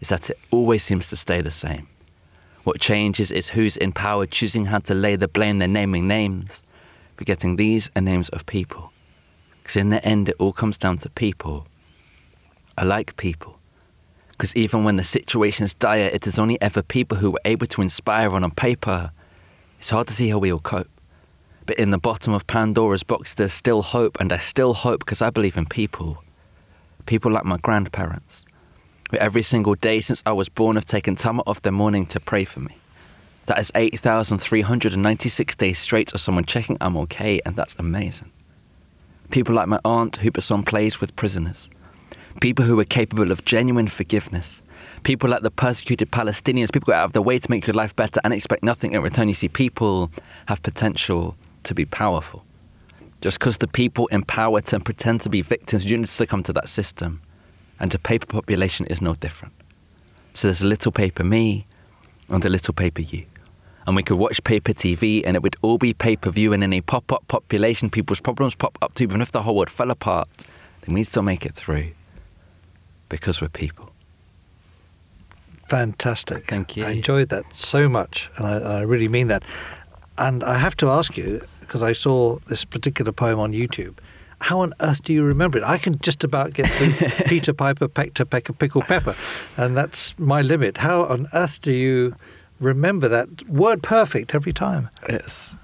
is 0.00 0.08
that 0.08 0.30
it 0.30 0.38
always 0.50 0.82
seems 0.82 1.08
to 1.08 1.16
stay 1.16 1.42
the 1.42 1.50
same. 1.50 1.88
What 2.64 2.80
changes 2.80 3.32
is 3.32 3.50
who's 3.50 3.76
in 3.76 3.92
power, 3.92 4.24
choosing 4.24 4.66
how 4.66 4.78
to 4.78 4.94
lay 4.94 5.16
the 5.16 5.26
blame, 5.26 5.58
they're 5.58 5.68
naming 5.68 6.06
names 6.06 6.62
forgetting 7.16 7.56
these 7.56 7.90
are 7.96 8.02
names 8.02 8.28
of 8.30 8.46
people. 8.46 8.92
Because 9.62 9.76
in 9.76 9.90
the 9.90 10.04
end, 10.04 10.28
it 10.28 10.36
all 10.38 10.52
comes 10.52 10.78
down 10.78 10.98
to 10.98 11.10
people. 11.10 11.66
I 12.76 12.84
like 12.84 13.16
people. 13.16 13.58
Because 14.30 14.56
even 14.56 14.82
when 14.82 14.96
the 14.96 15.04
situation 15.04 15.64
is 15.64 15.74
dire, 15.74 16.10
it 16.12 16.26
is 16.26 16.38
only 16.38 16.60
ever 16.60 16.82
people 16.82 17.18
who 17.18 17.32
are 17.34 17.40
able 17.44 17.66
to 17.68 17.82
inspire 17.82 18.30
on, 18.30 18.42
on 18.42 18.50
paper. 18.50 19.12
It's 19.78 19.90
hard 19.90 20.08
to 20.08 20.12
see 20.12 20.28
how 20.30 20.38
we 20.38 20.52
all 20.52 20.58
cope. 20.58 20.88
But 21.64 21.78
in 21.78 21.90
the 21.90 21.98
bottom 21.98 22.32
of 22.32 22.46
Pandora's 22.46 23.04
box, 23.04 23.34
there's 23.34 23.52
still 23.52 23.82
hope, 23.82 24.18
and 24.20 24.32
I 24.32 24.38
still 24.38 24.74
hope 24.74 25.00
because 25.00 25.22
I 25.22 25.30
believe 25.30 25.56
in 25.56 25.66
people. 25.66 26.24
People 27.06 27.30
like 27.30 27.44
my 27.44 27.56
grandparents, 27.58 28.44
who 29.10 29.18
every 29.18 29.42
single 29.42 29.74
day 29.76 30.00
since 30.00 30.22
I 30.26 30.32
was 30.32 30.48
born 30.48 30.76
have 30.76 30.86
taken 30.86 31.14
time 31.14 31.40
off 31.46 31.62
their 31.62 31.72
morning 31.72 32.06
to 32.06 32.18
pray 32.18 32.44
for 32.44 32.60
me. 32.60 32.76
That 33.46 33.58
is 33.58 33.72
8,396 33.74 35.56
days 35.56 35.78
straight 35.78 36.12
of 36.12 36.20
someone 36.20 36.44
checking 36.44 36.76
I'm 36.80 36.96
okay, 36.98 37.40
and 37.44 37.56
that's 37.56 37.74
amazing. 37.76 38.30
People 39.30 39.54
like 39.54 39.66
my 39.66 39.80
aunt 39.84 40.16
who 40.16 40.30
puts 40.30 40.50
on 40.50 40.62
plays 40.62 41.00
with 41.00 41.16
prisoners. 41.16 41.68
People 42.40 42.64
who 42.64 42.78
are 42.78 42.84
capable 42.84 43.32
of 43.32 43.44
genuine 43.44 43.88
forgiveness. 43.88 44.62
People 45.02 45.30
like 45.30 45.42
the 45.42 45.50
persecuted 45.50 46.10
Palestinians, 46.12 46.72
people 46.72 46.92
go 46.92 46.98
out 46.98 47.06
of 47.06 47.12
their 47.12 47.22
way 47.22 47.38
to 47.38 47.50
make 47.50 47.66
your 47.66 47.74
life 47.74 47.96
better 47.96 48.20
and 48.24 48.32
expect 48.32 48.62
nothing 48.62 48.92
in 48.92 49.02
return. 49.02 49.28
You 49.28 49.34
see, 49.34 49.48
people 49.48 50.10
have 50.46 50.62
potential 50.62 51.36
to 51.64 51.74
be 51.74 51.84
powerful. 51.84 52.44
Just 53.20 53.38
because 53.38 53.58
the 53.58 53.68
people 53.68 54.06
in 54.08 54.22
power 54.22 54.60
to 54.60 54.80
pretend 54.80 55.20
to 55.22 55.28
be 55.28 55.42
victims, 55.42 55.84
you 55.84 55.96
need 55.96 56.06
to 56.06 56.12
succumb 56.12 56.42
to 56.44 56.52
that 56.52 56.68
system. 56.68 57.20
And 57.80 57.90
the 57.90 57.98
paper 57.98 58.26
population 58.26 58.86
is 58.86 59.02
no 59.02 59.14
different. 59.14 59.54
So 60.32 60.48
there's 60.48 60.62
a 60.62 60.66
little 60.66 60.92
paper 60.92 61.24
me 61.24 61.66
and 62.28 62.44
a 62.44 62.48
little 62.48 62.74
paper 62.74 63.02
you. 63.02 63.26
And 63.86 63.96
we 63.96 64.02
could 64.02 64.16
watch 64.16 64.42
paper 64.44 64.72
TV 64.72 65.22
and 65.24 65.36
it 65.36 65.42
would 65.42 65.56
all 65.62 65.78
be 65.78 65.92
pay 65.92 66.16
per 66.16 66.30
view. 66.30 66.52
And 66.52 66.62
in 66.62 66.72
a 66.72 66.80
pop 66.80 67.10
up 67.12 67.26
population, 67.28 67.90
people's 67.90 68.20
problems 68.20 68.54
pop 68.54 68.78
up 68.80 68.94
too. 68.94 69.04
Even 69.04 69.20
if 69.20 69.32
the 69.32 69.42
whole 69.42 69.56
world 69.56 69.70
fell 69.70 69.90
apart, 69.90 70.28
then 70.82 70.94
we 70.94 71.04
still 71.04 71.22
make 71.22 71.44
it 71.44 71.54
through 71.54 71.90
because 73.08 73.40
we're 73.40 73.48
people. 73.48 73.92
Fantastic. 75.68 76.48
Thank 76.48 76.76
you. 76.76 76.84
I 76.84 76.90
enjoyed 76.90 77.30
that 77.30 77.44
so 77.54 77.88
much, 77.88 78.30
and 78.36 78.46
I, 78.46 78.80
I 78.80 78.80
really 78.82 79.08
mean 79.08 79.28
that. 79.28 79.42
And 80.18 80.44
I 80.44 80.58
have 80.58 80.76
to 80.78 80.88
ask 80.88 81.16
you, 81.16 81.40
because 81.60 81.82
I 81.82 81.94
saw 81.94 82.38
this 82.48 82.64
particular 82.64 83.10
poem 83.10 83.38
on 83.38 83.52
YouTube, 83.52 83.96
how 84.42 84.60
on 84.60 84.74
earth 84.80 85.02
do 85.02 85.12
you 85.12 85.22
remember 85.22 85.56
it? 85.56 85.64
I 85.64 85.78
can 85.78 85.98
just 86.00 86.24
about 86.24 86.52
get 86.52 86.70
Peter 87.26 87.54
Piper, 87.54 87.88
Peck 87.88 88.12
Pecker, 88.14 88.52
Pickle 88.52 88.82
Pepper, 88.82 89.14
and 89.56 89.76
that's 89.76 90.18
my 90.18 90.42
limit. 90.42 90.78
How 90.78 91.04
on 91.04 91.26
earth 91.32 91.60
do 91.60 91.72
you 91.72 92.14
remember 92.62 93.08
that 93.08 93.48
word 93.48 93.82
perfect 93.82 94.34
every 94.34 94.52
time? 94.52 94.88
It's 95.08 95.54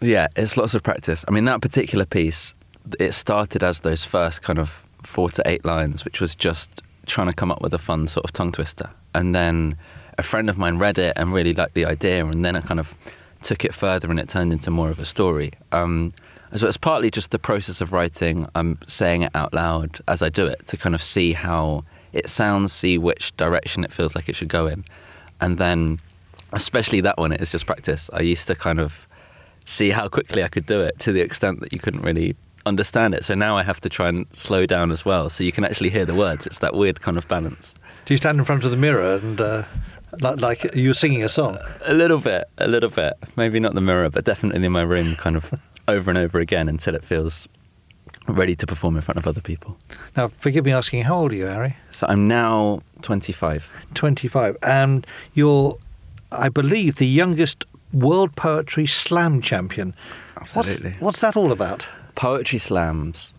yeah, 0.00 0.26
it's 0.36 0.56
lots 0.56 0.74
of 0.74 0.82
practice. 0.82 1.24
I 1.28 1.30
mean, 1.30 1.44
that 1.44 1.60
particular 1.60 2.04
piece, 2.04 2.54
it 2.98 3.12
started 3.12 3.62
as 3.62 3.80
those 3.80 4.04
first 4.04 4.42
kind 4.42 4.58
of 4.58 4.84
four 5.02 5.30
to 5.30 5.42
eight 5.46 5.64
lines, 5.64 6.04
which 6.04 6.20
was 6.20 6.34
just 6.34 6.82
trying 7.06 7.28
to 7.28 7.32
come 7.32 7.52
up 7.52 7.62
with 7.62 7.72
a 7.72 7.78
fun 7.78 8.08
sort 8.08 8.24
of 8.24 8.32
tongue 8.32 8.52
twister. 8.52 8.90
And 9.14 9.34
then 9.34 9.76
a 10.18 10.22
friend 10.22 10.50
of 10.50 10.58
mine 10.58 10.78
read 10.78 10.98
it 10.98 11.12
and 11.16 11.32
really 11.32 11.54
liked 11.54 11.74
the 11.74 11.84
idea, 11.84 12.26
and 12.26 12.44
then 12.44 12.56
I 12.56 12.60
kind 12.60 12.80
of 12.80 12.96
took 13.42 13.64
it 13.64 13.74
further 13.74 14.10
and 14.10 14.20
it 14.20 14.28
turned 14.28 14.52
into 14.52 14.70
more 14.70 14.90
of 14.90 14.98
a 14.98 15.04
story. 15.04 15.52
Um, 15.72 16.12
so 16.54 16.66
it's 16.66 16.76
partly 16.76 17.10
just 17.10 17.30
the 17.30 17.38
process 17.38 17.80
of 17.80 17.92
writing. 17.92 18.46
I'm 18.54 18.78
saying 18.86 19.22
it 19.22 19.30
out 19.34 19.54
loud 19.54 20.00
as 20.06 20.22
I 20.22 20.28
do 20.28 20.46
it 20.46 20.66
to 20.68 20.76
kind 20.76 20.94
of 20.94 21.02
see 21.02 21.32
how 21.32 21.84
it 22.12 22.28
sounds, 22.28 22.72
see 22.72 22.98
which 22.98 23.34
direction 23.36 23.84
it 23.84 23.92
feels 23.92 24.14
like 24.14 24.28
it 24.28 24.36
should 24.36 24.48
go 24.48 24.66
in. 24.66 24.84
And 25.40 25.58
then, 25.58 25.98
especially 26.52 27.00
that 27.02 27.18
one, 27.18 27.32
it's 27.32 27.52
just 27.52 27.66
practice. 27.66 28.10
I 28.12 28.20
used 28.20 28.46
to 28.46 28.54
kind 28.54 28.80
of 28.80 29.08
see 29.64 29.90
how 29.90 30.08
quickly 30.08 30.42
I 30.42 30.48
could 30.48 30.66
do 30.66 30.80
it 30.80 30.98
to 31.00 31.12
the 31.12 31.20
extent 31.20 31.60
that 31.60 31.72
you 31.72 31.78
couldn't 31.78 32.02
really 32.02 32.36
understand 32.66 33.14
it. 33.14 33.24
So 33.24 33.34
now 33.34 33.56
I 33.56 33.62
have 33.62 33.80
to 33.80 33.88
try 33.88 34.08
and 34.08 34.26
slow 34.34 34.66
down 34.66 34.92
as 34.92 35.04
well 35.04 35.28
so 35.28 35.44
you 35.44 35.52
can 35.52 35.64
actually 35.64 35.90
hear 35.90 36.04
the 36.04 36.14
words. 36.14 36.46
It's 36.46 36.58
that 36.58 36.74
weird 36.74 37.00
kind 37.00 37.18
of 37.18 37.26
balance. 37.28 37.74
Do 38.04 38.14
you 38.14 38.18
stand 38.18 38.38
in 38.38 38.44
front 38.44 38.64
of 38.64 38.70
the 38.70 38.76
mirror 38.76 39.14
and 39.14 39.40
uh, 39.40 39.64
like, 40.20 40.40
like 40.40 40.74
you're 40.74 40.94
singing 40.94 41.22
a 41.22 41.28
song? 41.28 41.56
A 41.86 41.94
little 41.94 42.18
bit, 42.18 42.44
a 42.58 42.68
little 42.68 42.90
bit. 42.90 43.14
Maybe 43.36 43.60
not 43.60 43.74
the 43.74 43.80
mirror, 43.80 44.10
but 44.10 44.24
definitely 44.24 44.64
in 44.64 44.72
my 44.72 44.82
room, 44.82 45.14
kind 45.16 45.36
of 45.36 45.52
over 45.88 46.10
and 46.10 46.18
over 46.18 46.38
again 46.38 46.68
until 46.68 46.94
it 46.94 47.04
feels 47.04 47.48
ready 48.28 48.54
to 48.54 48.66
perform 48.66 48.96
in 48.96 49.02
front 49.02 49.18
of 49.18 49.26
other 49.26 49.40
people. 49.40 49.76
Now, 50.16 50.28
forgive 50.28 50.64
me 50.64 50.72
asking, 50.72 51.04
how 51.04 51.16
old 51.16 51.32
are 51.32 51.36
you, 51.36 51.46
Harry? 51.46 51.76
So 51.90 52.06
I'm 52.08 52.28
now 52.28 52.82
25. 53.02 53.86
25. 53.94 54.56
And 54.62 55.06
you're, 55.34 55.76
I 56.32 56.48
believe, 56.48 56.96
the 56.96 57.06
youngest 57.06 57.64
World 57.92 58.34
Poetry 58.36 58.86
Slam 58.86 59.40
champion. 59.40 59.94
Absolutely. 60.36 60.90
What's, 60.90 61.02
what's 61.02 61.20
that 61.20 61.36
all 61.36 61.52
about? 61.52 61.86
Poetry 62.14 62.58
slams 62.58 63.34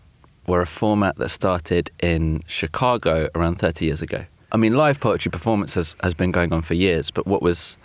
were 0.46 0.60
a 0.60 0.66
format 0.66 1.16
that 1.16 1.30
started 1.30 1.90
in 2.00 2.42
Chicago 2.46 3.28
around 3.34 3.56
30 3.56 3.84
years 3.84 4.02
ago. 4.02 4.24
I 4.52 4.56
mean, 4.56 4.76
live 4.76 5.00
poetry 5.00 5.30
performance 5.30 5.74
has, 5.74 5.96
has 6.02 6.14
been 6.14 6.30
going 6.30 6.52
on 6.52 6.62
for 6.62 6.74
years, 6.74 7.10
but 7.10 7.26
what 7.26 7.42
was 7.42 7.76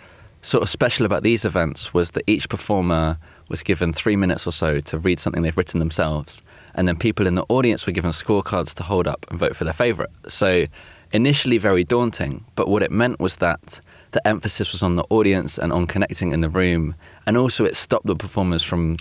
sort 0.42 0.62
of 0.62 0.68
special 0.68 1.04
about 1.04 1.22
these 1.22 1.44
events 1.44 1.92
was 1.92 2.12
that 2.12 2.24
each 2.26 2.48
performer 2.48 3.18
was 3.48 3.62
given 3.62 3.92
three 3.92 4.16
minutes 4.16 4.46
or 4.46 4.52
so 4.52 4.80
to 4.80 4.98
read 4.98 5.18
something 5.18 5.42
they've 5.42 5.56
written 5.56 5.80
themselves, 5.80 6.42
and 6.74 6.86
then 6.86 6.96
people 6.96 7.26
in 7.26 7.34
the 7.34 7.44
audience 7.48 7.86
were 7.86 7.92
given 7.92 8.10
scorecards 8.10 8.72
to 8.74 8.82
hold 8.84 9.08
up 9.08 9.26
and 9.28 9.38
vote 9.38 9.56
for 9.56 9.64
their 9.64 9.72
favourite. 9.72 10.10
So, 10.28 10.66
initially 11.12 11.58
very 11.58 11.82
daunting, 11.82 12.44
but 12.54 12.68
what 12.68 12.82
it 12.82 12.92
meant 12.92 13.18
was 13.18 13.36
that 13.36 13.80
the 14.12 14.26
emphasis 14.26 14.72
was 14.72 14.82
on 14.82 14.96
the 14.96 15.04
audience 15.10 15.58
and 15.58 15.72
on 15.72 15.86
connecting 15.86 16.32
in 16.32 16.40
the 16.40 16.48
room, 16.48 16.94
and 17.26 17.36
also 17.36 17.64
it 17.64 17.76
stopped 17.76 18.06
the 18.06 18.16
performers 18.16 18.62
from 18.62 18.96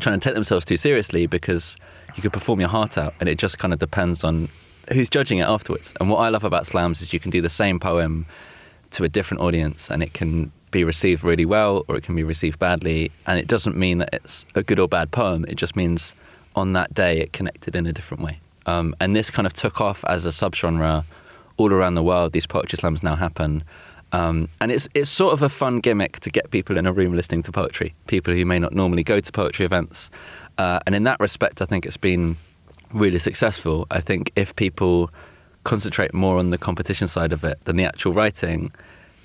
trying 0.00 0.18
to 0.18 0.24
take 0.24 0.34
themselves 0.34 0.64
too 0.64 0.76
seriously 0.76 1.26
because 1.26 1.76
you 2.16 2.22
could 2.22 2.32
perform 2.32 2.60
your 2.60 2.68
heart 2.68 2.98
out, 2.98 3.14
and 3.20 3.28
it 3.28 3.38
just 3.38 3.58
kind 3.58 3.72
of 3.72 3.78
depends 3.78 4.24
on 4.24 4.48
who's 4.92 5.08
judging 5.08 5.38
it 5.38 5.48
afterwards. 5.48 5.94
And 6.00 6.10
what 6.10 6.18
I 6.18 6.28
love 6.28 6.44
about 6.44 6.66
slams 6.66 7.00
is 7.00 7.12
you 7.12 7.20
can 7.20 7.30
do 7.30 7.40
the 7.40 7.50
same 7.50 7.78
poem 7.80 8.26
to 8.92 9.04
a 9.04 9.08
different 9.08 9.40
audience, 9.42 9.90
and 9.90 10.02
it 10.02 10.12
can 10.12 10.52
be 10.72 10.82
received 10.82 11.22
really 11.22 11.44
well 11.44 11.84
or 11.86 11.96
it 11.96 12.02
can 12.02 12.16
be 12.16 12.24
received 12.24 12.58
badly. 12.58 13.12
And 13.26 13.38
it 13.38 13.46
doesn't 13.46 13.76
mean 13.76 13.98
that 13.98 14.08
it's 14.12 14.44
a 14.56 14.64
good 14.64 14.80
or 14.80 14.88
bad 14.88 15.12
poem. 15.12 15.44
It 15.46 15.54
just 15.54 15.76
means 15.76 16.16
on 16.56 16.72
that 16.72 16.92
day 16.92 17.20
it 17.20 17.32
connected 17.32 17.76
in 17.76 17.86
a 17.86 17.92
different 17.92 18.24
way. 18.24 18.40
Um, 18.66 18.94
and 19.00 19.14
this 19.14 19.30
kind 19.30 19.46
of 19.46 19.52
took 19.52 19.80
off 19.80 20.04
as 20.08 20.26
a 20.26 20.30
subgenre 20.30 21.04
all 21.56 21.72
around 21.72 21.94
the 21.94 22.02
world. 22.02 22.32
These 22.32 22.46
poetry 22.46 22.78
slams 22.78 23.02
now 23.02 23.14
happen. 23.14 23.62
Um, 24.12 24.48
and 24.60 24.70
it's 24.70 24.88
it's 24.94 25.10
sort 25.10 25.32
of 25.32 25.42
a 25.42 25.48
fun 25.48 25.80
gimmick 25.80 26.20
to 26.20 26.30
get 26.30 26.50
people 26.50 26.76
in 26.76 26.86
a 26.86 26.92
room 26.92 27.14
listening 27.14 27.42
to 27.44 27.52
poetry, 27.52 27.94
people 28.06 28.34
who 28.34 28.44
may 28.44 28.58
not 28.58 28.72
normally 28.72 29.02
go 29.02 29.20
to 29.20 29.32
poetry 29.32 29.64
events. 29.64 30.10
Uh, 30.58 30.80
and 30.86 30.94
in 30.94 31.04
that 31.04 31.18
respect, 31.18 31.62
I 31.62 31.64
think 31.64 31.86
it's 31.86 31.96
been 31.96 32.36
really 32.92 33.18
successful. 33.18 33.86
I 33.90 34.00
think 34.00 34.32
if 34.36 34.54
people 34.54 35.10
concentrate 35.64 36.12
more 36.12 36.38
on 36.38 36.50
the 36.50 36.58
competition 36.58 37.08
side 37.08 37.32
of 37.32 37.44
it 37.44 37.64
than 37.64 37.76
the 37.76 37.84
actual 37.84 38.12
writing, 38.12 38.70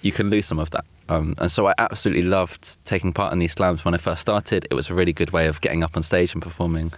you 0.01 0.11
can 0.11 0.29
lose 0.29 0.45
some 0.45 0.59
of 0.59 0.69
that. 0.69 0.85
Um, 1.09 1.35
and 1.37 1.51
so 1.51 1.67
I 1.67 1.73
absolutely 1.77 2.23
loved 2.23 2.83
taking 2.85 3.13
part 3.13 3.33
in 3.33 3.39
these 3.39 3.53
slams 3.53 3.83
when 3.85 3.93
I 3.93 3.97
first 3.97 4.21
started. 4.21 4.67
It 4.69 4.73
was 4.73 4.89
a 4.89 4.93
really 4.93 5.13
good 5.13 5.31
way 5.31 5.47
of 5.47 5.61
getting 5.61 5.83
up 5.83 5.95
on 5.95 6.03
stage 6.03 6.33
and 6.33 6.41
performing. 6.41 6.93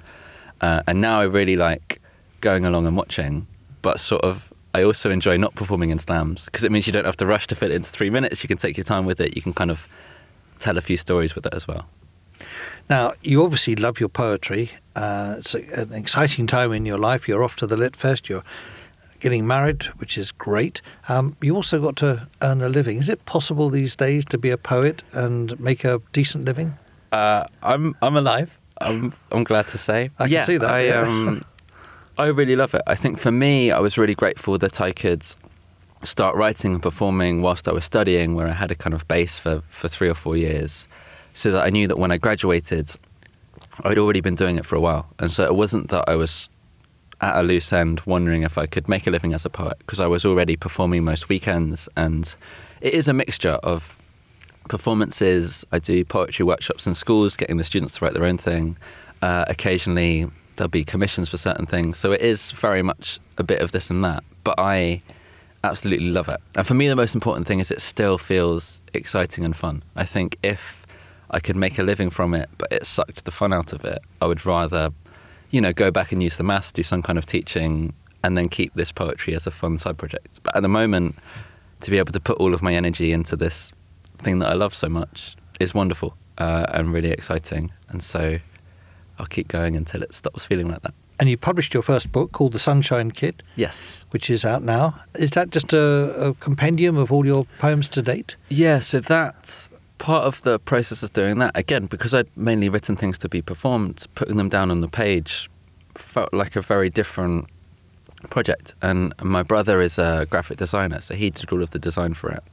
Uh, 0.61 0.81
and 0.87 0.99
now 0.99 1.21
I 1.21 1.23
really 1.23 1.55
like 1.55 2.01
going 2.41 2.65
along 2.65 2.87
and 2.87 2.97
watching, 2.97 3.47
but 3.81 3.99
sort 3.99 4.23
of 4.23 4.51
I 4.73 4.83
also 4.83 5.09
enjoy 5.09 5.37
not 5.37 5.55
performing 5.55 5.89
in 5.89 5.99
slams 5.99 6.45
because 6.45 6.63
it 6.63 6.71
means 6.71 6.85
you 6.85 6.93
don't 6.93 7.05
have 7.05 7.17
to 7.17 7.25
rush 7.25 7.47
to 7.47 7.55
fit 7.55 7.71
it 7.71 7.75
into 7.75 7.89
three 7.89 8.09
minutes. 8.09 8.43
You 8.43 8.47
can 8.47 8.57
take 8.57 8.77
your 8.77 8.83
time 8.83 9.05
with 9.05 9.19
it. 9.19 9.35
You 9.35 9.41
can 9.41 9.53
kind 9.53 9.71
of 9.71 9.87
tell 10.59 10.77
a 10.77 10.81
few 10.81 10.97
stories 10.97 11.35
with 11.35 11.45
it 11.45 11.53
as 11.53 11.67
well. 11.67 11.87
Now, 12.89 13.13
you 13.21 13.43
obviously 13.43 13.75
love 13.75 13.99
your 13.99 14.09
poetry. 14.09 14.71
Uh, 14.95 15.35
it's 15.37 15.53
a, 15.53 15.81
an 15.81 15.93
exciting 15.93 16.47
time 16.47 16.71
in 16.71 16.85
your 16.85 16.97
life. 16.97 17.27
You're 17.27 17.43
off 17.43 17.55
to 17.57 17.67
the 17.67 17.77
Lit 17.77 17.95
Fest. 17.95 18.29
You're 18.29 18.43
getting 19.19 19.45
married, 19.45 19.83
which 19.97 20.17
is 20.17 20.31
great. 20.31 20.81
Um, 21.07 21.35
you 21.41 21.55
also 21.55 21.81
got 21.81 21.95
to 21.97 22.27
earn 22.41 22.61
a 22.61 22.69
living. 22.69 22.97
Is 22.97 23.09
it 23.09 23.25
possible 23.25 23.69
these 23.69 23.95
days 23.95 24.25
to 24.25 24.37
be 24.37 24.49
a 24.49 24.57
poet 24.57 25.03
and 25.13 25.59
make 25.59 25.83
a 25.83 26.01
decent 26.13 26.45
living? 26.45 26.77
Uh, 27.11 27.45
I'm 27.61 27.95
I'm 28.01 28.15
alive. 28.15 28.59
I'm 28.79 29.13
I'm 29.31 29.43
glad 29.43 29.67
to 29.69 29.77
say. 29.77 30.11
I 30.19 30.23
can 30.25 30.31
yeah, 30.31 30.41
see 30.41 30.57
that, 30.57 30.69
I 30.69 30.81
yeah. 30.81 31.01
um, 31.01 31.43
I 32.19 32.25
really 32.25 32.57
love 32.57 32.75
it. 32.75 32.81
I 32.85 32.95
think 32.95 33.17
for 33.17 33.31
me, 33.31 33.71
I 33.71 33.79
was 33.79 33.97
really 33.97 34.13
grateful 34.13 34.57
that 34.57 34.81
I 34.81 34.91
could 34.91 35.23
start 36.03 36.35
writing 36.35 36.73
and 36.73 36.83
performing 36.83 37.41
whilst 37.41 37.65
I 37.65 37.71
was 37.71 37.85
studying, 37.85 38.35
where 38.35 38.45
I 38.45 38.51
had 38.51 38.71
a 38.71 38.75
kind 38.75 38.93
of 38.93 39.07
base 39.07 39.39
for 39.39 39.63
for 39.69 39.87
three 39.87 40.09
or 40.09 40.13
four 40.13 40.35
years, 40.35 40.85
so 41.33 41.49
that 41.53 41.65
I 41.65 41.69
knew 41.69 41.87
that 41.87 41.97
when 41.97 42.11
I 42.11 42.17
graduated, 42.17 42.91
I'd 43.85 43.97
already 43.97 44.19
been 44.19 44.35
doing 44.35 44.57
it 44.57 44.65
for 44.65 44.75
a 44.75 44.81
while, 44.81 45.07
and 45.17 45.31
so 45.31 45.45
it 45.45 45.55
wasn't 45.55 45.91
that 45.91 46.09
I 46.09 46.17
was 46.17 46.49
at 47.21 47.37
a 47.37 47.47
loose 47.47 47.71
end 47.71 48.01
wondering 48.05 48.43
if 48.43 48.57
I 48.57 48.65
could 48.65 48.89
make 48.89 49.07
a 49.07 49.11
living 49.11 49.33
as 49.33 49.45
a 49.45 49.49
poet 49.49 49.77
because 49.79 50.01
I 50.01 50.07
was 50.07 50.25
already 50.25 50.57
performing 50.57 51.05
most 51.05 51.29
weekends 51.29 51.89
and 51.95 52.35
it 52.81 52.93
is 52.93 53.07
a 53.07 53.13
mixture 53.13 53.59
of 53.63 53.97
performances. 54.67 55.65
I 55.71 55.79
do 55.79 56.03
poetry 56.03 56.45
workshops 56.45 56.85
in 56.85 56.95
schools, 56.95 57.37
getting 57.37 57.57
the 57.57 57.65
students 57.65 57.97
to 57.97 58.05
write 58.05 58.13
their 58.13 58.25
own 58.25 58.37
thing. 58.37 58.77
Uh, 59.21 59.43
occasionally, 59.49 60.29
there'll 60.59 60.69
be 60.69 60.83
commissions 60.83 61.29
for 61.29 61.37
certain 61.37 61.65
things. 61.65 61.97
So 61.97 62.11
it 62.11 62.21
is 62.21 62.51
very 62.51 62.83
much 62.83 63.19
a 63.37 63.43
bit 63.43 63.61
of 63.61 63.71
this 63.71 63.89
and 63.89 64.03
that. 64.03 64.23
But 64.43 64.59
I 64.59 65.01
absolutely 65.63 66.09
love 66.11 66.29
it. 66.29 66.39
And 66.55 66.67
for 66.67 66.75
me, 66.75 66.87
the 66.87 66.95
most 66.95 67.15
important 67.15 67.47
thing 67.47 67.59
is 67.59 67.71
it 67.71 67.81
still 67.81 68.17
feels 68.17 68.81
exciting 68.93 69.43
and 69.43 69.55
fun. 69.55 69.83
I 69.95 70.05
think 70.05 70.37
if 70.43 70.85
I 71.31 71.39
could 71.39 71.55
make 71.55 71.79
a 71.79 71.83
living 71.83 72.09
from 72.09 72.33
it, 72.33 72.49
but 72.57 72.71
it 72.71 72.85
sucked 72.85 73.25
the 73.25 73.31
fun 73.31 73.53
out 73.53 73.73
of 73.73 73.83
it, 73.85 73.99
I 74.21 74.25
would 74.27 74.45
rather, 74.45 74.91
you 75.49 75.61
know, 75.61 75.73
go 75.73 75.91
back 75.91 76.11
and 76.11 76.21
use 76.21 76.37
the 76.37 76.43
maths, 76.43 76.71
do 76.71 76.83
some 76.83 77.01
kind 77.01 77.17
of 77.17 77.25
teaching, 77.25 77.93
and 78.23 78.37
then 78.37 78.49
keep 78.49 78.73
this 78.73 78.91
poetry 78.91 79.33
as 79.33 79.47
a 79.47 79.51
fun 79.51 79.77
side 79.77 79.97
project. 79.97 80.39
But 80.43 80.55
at 80.55 80.61
the 80.61 80.69
moment, 80.69 81.15
to 81.81 81.91
be 81.91 81.97
able 81.97 82.11
to 82.11 82.19
put 82.19 82.37
all 82.37 82.53
of 82.53 82.61
my 82.61 82.73
energy 82.73 83.11
into 83.11 83.35
this 83.35 83.71
thing 84.17 84.39
that 84.39 84.49
I 84.49 84.53
love 84.53 84.75
so 84.75 84.89
much 84.89 85.37
is 85.59 85.73
wonderful 85.73 86.15
uh, 86.37 86.65
and 86.69 86.93
really 86.93 87.11
exciting. 87.11 87.71
And 87.89 88.03
so 88.03 88.39
I'll 89.19 89.25
keep 89.27 89.47
going 89.47 89.75
until 89.75 90.01
it 90.01 90.13
stops 90.15 90.43
feeling 90.45 90.67
like 90.69 90.81
that. 90.81 90.93
And 91.19 91.29
you 91.29 91.37
published 91.37 91.73
your 91.73 91.83
first 91.83 92.11
book 92.13 92.31
called 92.31 92.53
The 92.53 92.59
Sunshine 92.59 93.11
Kid, 93.11 93.43
Yes. 93.57 94.05
which 94.11 94.29
is 94.29 94.45
out 94.45 94.63
now. 94.63 94.95
Is 95.15 95.31
that 95.31 95.49
just 95.49 95.73
a, 95.73 96.29
a 96.29 96.33
compendium 96.35 96.95
of 96.97 97.11
all 97.11 97.25
your 97.25 97.45
poems 97.57 97.89
to 97.89 98.01
date? 98.01 98.37
Yeah, 98.47 98.79
so 98.79 99.01
that 99.01 99.67
part 99.97 100.23
of 100.25 100.41
the 100.43 100.59
process 100.59 101.03
of 101.03 101.11
doing 101.11 101.39
that, 101.39 101.51
again, 101.57 101.87
because 101.87 102.13
I'd 102.13 102.29
mainly 102.37 102.69
written 102.69 102.95
things 102.95 103.17
to 103.17 103.27
be 103.27 103.41
performed, 103.41 104.05
putting 104.15 104.37
them 104.37 104.47
down 104.47 104.71
on 104.71 104.79
the 104.79 104.87
page 104.87 105.49
felt 105.95 106.33
like 106.33 106.55
a 106.55 106.61
very 106.61 106.89
different 106.89 107.47
project. 108.29 108.73
And 108.81 109.13
my 109.21 109.43
brother 109.43 109.81
is 109.81 109.97
a 109.99 110.25
graphic 110.29 110.57
designer, 110.57 111.01
so 111.01 111.15
he 111.15 111.29
did 111.31 111.51
all 111.51 111.61
of 111.61 111.71
the 111.71 111.79
design 111.79 112.13
for 112.13 112.29
it. 112.31 112.43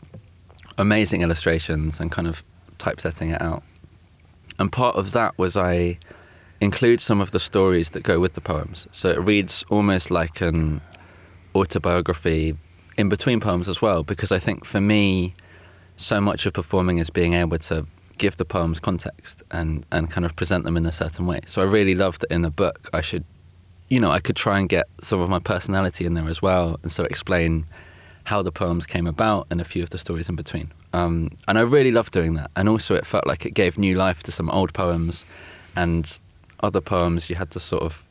Amazing 0.79 1.23
illustrations 1.23 2.01
and 2.01 2.11
kind 2.11 2.27
of 2.27 2.43
typesetting 2.79 3.31
it 3.31 3.41
out. 3.41 3.63
and 4.59 4.73
part 4.73 4.97
of 4.97 5.13
that 5.13 5.39
was 5.39 5.57
I 5.57 5.99
include 6.61 7.01
some 7.01 7.21
of 7.21 7.31
the 7.31 7.39
stories 7.39 7.91
that 7.91 8.03
go 8.03 8.19
with 8.21 8.35
the 8.35 8.41
poems. 8.41 8.89
So 8.91 9.11
it 9.11 9.19
reads 9.21 9.65
almost 9.69 10.11
like 10.11 10.41
an 10.41 10.81
autobiography 11.55 12.57
in 12.97 13.09
between 13.09 13.41
poems 13.41 13.69
as 13.69 13.83
well, 13.83 14.03
because 14.03 14.33
I 14.33 14.39
think 14.39 14.65
for 14.65 14.81
me, 14.81 15.35
so 15.97 16.21
much 16.21 16.47
of 16.47 16.53
performing 16.53 16.99
is 16.99 17.11
being 17.11 17.35
able 17.35 17.59
to 17.59 17.87
give 18.19 18.37
the 18.37 18.45
poems 18.45 18.81
context 18.81 19.43
and, 19.51 19.85
and 19.93 20.11
kind 20.11 20.25
of 20.25 20.35
present 20.37 20.65
them 20.65 20.77
in 20.77 20.87
a 20.87 20.93
certain 20.93 21.27
way. 21.27 21.41
So 21.47 21.61
I 21.61 21.65
really 21.65 21.95
loved 21.95 22.23
that 22.23 22.33
in 22.33 22.43
the 22.43 22.51
book 22.51 22.89
I 22.93 23.03
should, 23.03 23.25
you 23.89 24.01
know, 24.01 24.11
I 24.11 24.21
could 24.21 24.37
try 24.37 24.59
and 24.59 24.69
get 24.69 24.87
some 25.03 25.21
of 25.21 25.29
my 25.29 25.39
personality 25.39 26.07
in 26.07 26.15
there 26.15 26.29
as 26.29 26.41
well, 26.41 26.79
and 26.83 26.91
so 26.91 27.05
explain 27.05 27.67
how 28.25 28.43
the 28.43 28.51
poems 28.51 28.87
came 28.87 29.07
about 29.07 29.47
and 29.51 29.61
a 29.61 29.65
few 29.65 29.83
of 29.83 29.91
the 29.91 29.99
stories 29.99 30.29
in 30.29 30.37
between. 30.37 30.73
Um, 30.93 31.31
and 31.47 31.59
I 31.59 31.61
really 31.61 31.93
loved 31.93 32.13
doing 32.13 32.35
that. 32.35 32.51
And 32.57 32.69
also, 32.69 32.95
it 32.95 33.07
felt 33.07 33.27
like 33.27 33.47
it 33.47 33.55
gave 33.55 33.79
new 33.79 33.95
life 33.95 34.23
to 34.25 34.33
some 34.33 34.51
old 34.51 34.73
poems 34.73 35.25
and 35.77 36.19
other 36.61 36.81
poems. 36.81 37.31
You 37.31 37.37
had 37.37 37.51
to 37.53 37.61
sort 37.61 37.83
of 37.83 38.05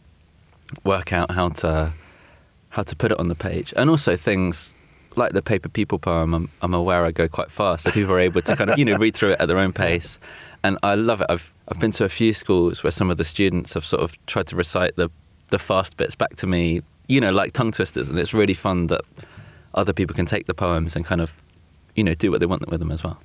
work 0.83 1.13
out 1.13 1.31
how 1.31 1.49
to 1.49 1.93
how 2.69 2.83
to 2.83 2.95
put 2.95 3.11
it 3.11 3.19
on 3.19 3.27
the 3.27 3.35
page, 3.35 3.73
and 3.77 3.89
also 3.89 4.15
things 4.15 4.75
like 5.15 5.31
the 5.31 5.41
Paper 5.41 5.69
People 5.69 5.99
poem. 5.99 6.33
I'm, 6.33 6.49
I'm 6.61 6.73
aware 6.73 7.05
I 7.05 7.11
go 7.11 7.27
quite 7.27 7.51
fast, 7.51 7.85
so 7.85 7.91
people 7.91 8.13
are 8.13 8.19
able 8.19 8.41
to 8.41 8.55
kind 8.55 8.69
of 8.69 8.77
you 8.77 8.85
know 8.85 8.97
read 8.97 9.15
through 9.15 9.31
it 9.31 9.41
at 9.41 9.47
their 9.47 9.59
own 9.59 9.73
pace. 9.73 10.19
And 10.63 10.77
I 10.83 10.95
love 10.95 11.21
it. 11.21 11.27
I've 11.29 11.53
I've 11.67 11.79
been 11.79 11.91
to 11.91 12.05
a 12.05 12.09
few 12.09 12.33
schools 12.33 12.83
where 12.83 12.91
some 12.91 13.09
of 13.09 13.17
the 13.17 13.23
students 13.23 13.73
have 13.73 13.85
sort 13.85 14.01
of 14.03 14.15
tried 14.25 14.47
to 14.47 14.55
recite 14.55 14.95
the 14.95 15.09
the 15.49 15.59
fast 15.59 15.97
bits 15.97 16.15
back 16.15 16.35
to 16.37 16.47
me, 16.47 16.81
you 17.07 17.21
know, 17.21 17.31
like 17.31 17.53
tongue 17.53 17.71
twisters, 17.71 18.09
and 18.09 18.17
it's 18.19 18.33
really 18.33 18.53
fun 18.53 18.87
that 18.87 19.01
other 19.73 19.93
people 19.93 20.15
can 20.15 20.25
take 20.25 20.47
the 20.47 20.53
poems 20.53 20.95
and 20.95 21.05
kind 21.05 21.21
of, 21.21 21.41
you 21.95 22.03
know, 22.03 22.13
do 22.15 22.31
what 22.31 22.39
they 22.39 22.45
want 22.45 22.67
with 22.69 22.79
them 22.79 22.91
as 22.91 23.03
well. 23.03 23.19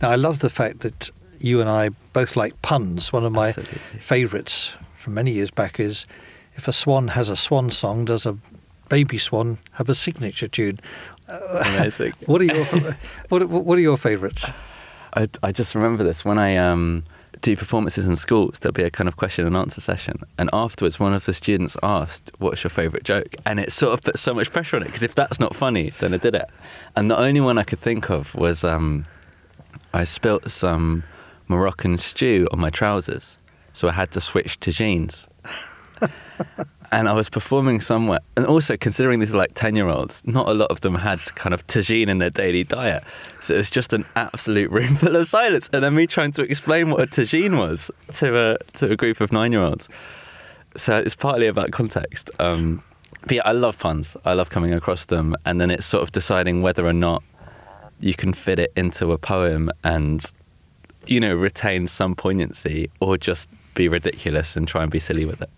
Now, 0.00 0.10
I 0.10 0.16
love 0.16 0.40
the 0.40 0.50
fact 0.50 0.80
that 0.80 1.10
you 1.42 1.60
and 1.60 1.68
I 1.68 1.90
both 2.12 2.36
like 2.36 2.60
puns. 2.62 3.12
One 3.12 3.24
of 3.24 3.32
my 3.32 3.48
Absolutely. 3.48 3.78
favourites 3.98 4.76
from 4.94 5.14
many 5.14 5.32
years 5.32 5.50
back 5.50 5.80
is 5.80 6.06
if 6.54 6.68
a 6.68 6.72
swan 6.72 7.08
has 7.08 7.28
a 7.28 7.36
swan 7.36 7.70
song, 7.70 8.04
does 8.04 8.26
a 8.26 8.36
baby 8.88 9.18
swan 9.18 9.58
have 9.72 9.88
a 9.88 9.94
signature 9.94 10.48
tune? 10.48 10.78
Amazing. 11.28 12.12
What 12.26 12.40
are 12.42 12.44
your 12.44 12.64
what, 13.28 13.48
what 13.48 13.78
are 13.78 13.82
your 13.82 13.96
favourites? 13.96 14.50
I, 15.14 15.28
I 15.42 15.52
just 15.52 15.74
remember 15.74 16.04
this 16.04 16.24
when 16.24 16.38
I 16.38 16.56
um, 16.56 17.04
do 17.40 17.56
performances 17.56 18.06
in 18.06 18.16
schools. 18.16 18.58
There'll 18.58 18.72
be 18.72 18.82
a 18.82 18.90
kind 18.90 19.08
of 19.08 19.16
question 19.16 19.46
and 19.46 19.56
answer 19.56 19.80
session, 19.80 20.20
and 20.38 20.50
afterwards, 20.52 21.00
one 21.00 21.14
of 21.14 21.24
the 21.24 21.32
students 21.34 21.76
asked, 21.82 22.32
"What's 22.38 22.64
your 22.64 22.70
favourite 22.70 23.04
joke?" 23.04 23.34
And 23.46 23.60
it 23.60 23.72
sort 23.72 23.94
of 23.94 24.02
put 24.02 24.18
so 24.18 24.34
much 24.34 24.50
pressure 24.52 24.76
on 24.76 24.82
it 24.82 24.86
because 24.86 25.02
if 25.02 25.14
that's 25.14 25.40
not 25.40 25.54
funny, 25.54 25.90
then 26.00 26.14
I 26.14 26.18
did 26.18 26.34
it. 26.34 26.48
And 26.96 27.10
the 27.10 27.18
only 27.18 27.40
one 27.40 27.58
I 27.58 27.64
could 27.64 27.78
think 27.80 28.10
of 28.10 28.34
was 28.34 28.64
um, 28.64 29.04
I 29.94 30.04
spilt 30.04 30.50
some 30.50 31.04
Moroccan 31.52 31.98
stew 31.98 32.48
on 32.52 32.58
my 32.58 32.70
trousers, 32.70 33.38
so 33.72 33.88
I 33.88 33.92
had 33.92 34.10
to 34.12 34.20
switch 34.20 34.58
to 34.60 34.72
jeans. 34.72 35.28
and 36.92 37.08
I 37.08 37.12
was 37.12 37.28
performing 37.28 37.80
somewhere, 37.80 38.20
and 38.36 38.46
also 38.46 38.76
considering 38.76 39.20
these 39.20 39.34
are 39.34 39.38
like 39.38 39.54
ten-year-olds, 39.54 40.26
not 40.26 40.48
a 40.48 40.54
lot 40.54 40.70
of 40.70 40.80
them 40.80 40.94
had 40.94 41.20
kind 41.34 41.54
of 41.54 41.66
tagine 41.66 42.08
in 42.08 42.18
their 42.18 42.30
daily 42.30 42.64
diet, 42.64 43.04
so 43.40 43.54
it 43.54 43.58
was 43.58 43.70
just 43.70 43.92
an 43.92 44.04
absolute 44.16 44.70
room 44.70 44.96
full 44.96 45.16
of 45.16 45.28
silence, 45.28 45.68
and 45.72 45.82
then 45.84 45.94
me 45.94 46.06
trying 46.06 46.32
to 46.32 46.42
explain 46.42 46.90
what 46.90 47.00
a 47.02 47.06
tagine 47.06 47.58
was 47.58 47.90
to 48.12 48.36
a 48.36 48.58
to 48.72 48.90
a 48.90 48.96
group 48.96 49.20
of 49.20 49.32
nine-year-olds. 49.32 49.88
So 50.76 50.96
it's 50.96 51.14
partly 51.14 51.46
about 51.48 51.70
context. 51.70 52.30
Um, 52.40 52.82
but 53.22 53.32
yeah, 53.32 53.42
I 53.44 53.52
love 53.52 53.78
puns. 53.78 54.16
I 54.24 54.32
love 54.32 54.50
coming 54.50 54.72
across 54.72 55.04
them, 55.04 55.36
and 55.44 55.60
then 55.60 55.70
it's 55.70 55.86
sort 55.86 56.02
of 56.02 56.12
deciding 56.12 56.62
whether 56.62 56.86
or 56.86 56.92
not 56.92 57.22
you 58.00 58.14
can 58.14 58.32
fit 58.32 58.58
it 58.58 58.72
into 58.74 59.12
a 59.12 59.18
poem 59.18 59.70
and 59.84 60.24
you 61.06 61.20
know 61.20 61.34
retain 61.34 61.86
some 61.86 62.14
poignancy, 62.14 62.90
or 63.00 63.16
just 63.16 63.48
be 63.74 63.88
ridiculous 63.88 64.56
and 64.56 64.68
try 64.68 64.82
and 64.82 64.90
be 64.90 64.98
silly 64.98 65.24
with 65.24 65.42
it. 65.42 65.50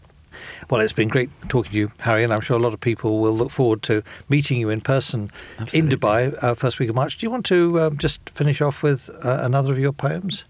Well, 0.70 0.80
it's 0.80 0.92
been 0.92 1.08
great 1.08 1.30
talking 1.48 1.72
to 1.72 1.78
you, 1.78 1.92
Harry, 1.98 2.24
and 2.24 2.32
I'm 2.32 2.40
sure 2.40 2.56
a 2.56 2.60
lot 2.60 2.74
of 2.74 2.80
people 2.80 3.20
will 3.20 3.32
look 3.32 3.50
forward 3.50 3.82
to 3.84 4.02
meeting 4.28 4.58
you 4.58 4.70
in 4.70 4.80
person 4.80 5.30
in 5.72 5.88
Dubai 5.88 6.36
uh, 6.42 6.54
first 6.54 6.78
week 6.78 6.88
of 6.88 6.94
March. 6.94 7.18
Do 7.18 7.26
you 7.26 7.30
want 7.30 7.46
to 7.46 7.80
um, 7.80 7.98
just 7.98 8.28
finish 8.30 8.60
off 8.60 8.82
with 8.82 9.10
uh, 9.24 9.40
another 9.42 9.72
of 9.72 9.78
your 9.78 9.92
poems? 9.92 10.44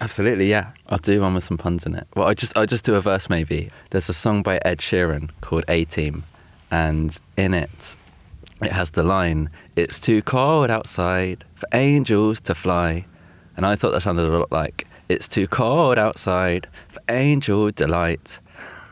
Absolutely, 0.00 0.48
yeah. 0.48 0.72
I'll 0.88 0.98
do 0.98 1.20
one 1.20 1.34
with 1.34 1.44
some 1.44 1.58
puns 1.58 1.84
in 1.84 1.94
it. 1.94 2.06
Well, 2.14 2.28
I 2.28 2.34
just 2.34 2.56
I'll 2.56 2.66
just 2.66 2.84
do 2.84 2.94
a 2.94 3.00
verse 3.00 3.28
maybe. 3.28 3.70
There's 3.90 4.08
a 4.08 4.14
song 4.14 4.42
by 4.42 4.60
Ed 4.64 4.78
Sheeran 4.78 5.30
called 5.40 5.64
A 5.68 5.84
Team, 5.84 6.24
and 6.70 7.18
in 7.36 7.52
it, 7.52 7.96
it 8.62 8.72
has 8.72 8.92
the 8.92 9.02
line, 9.02 9.50
"It's 9.74 9.98
too 9.98 10.22
cold 10.22 10.70
outside 10.70 11.44
for 11.54 11.68
angels 11.72 12.38
to 12.40 12.54
fly," 12.54 13.06
and 13.58 13.66
I 13.66 13.74
thought 13.74 13.90
that 13.90 14.02
sounded 14.02 14.24
a 14.24 14.38
lot 14.38 14.52
like, 14.52 14.86
"It's 15.08 15.26
too 15.26 15.48
cold 15.48 15.98
outside 15.98 16.68
for 16.86 17.02
angel 17.08 17.70
delight." 17.72 18.38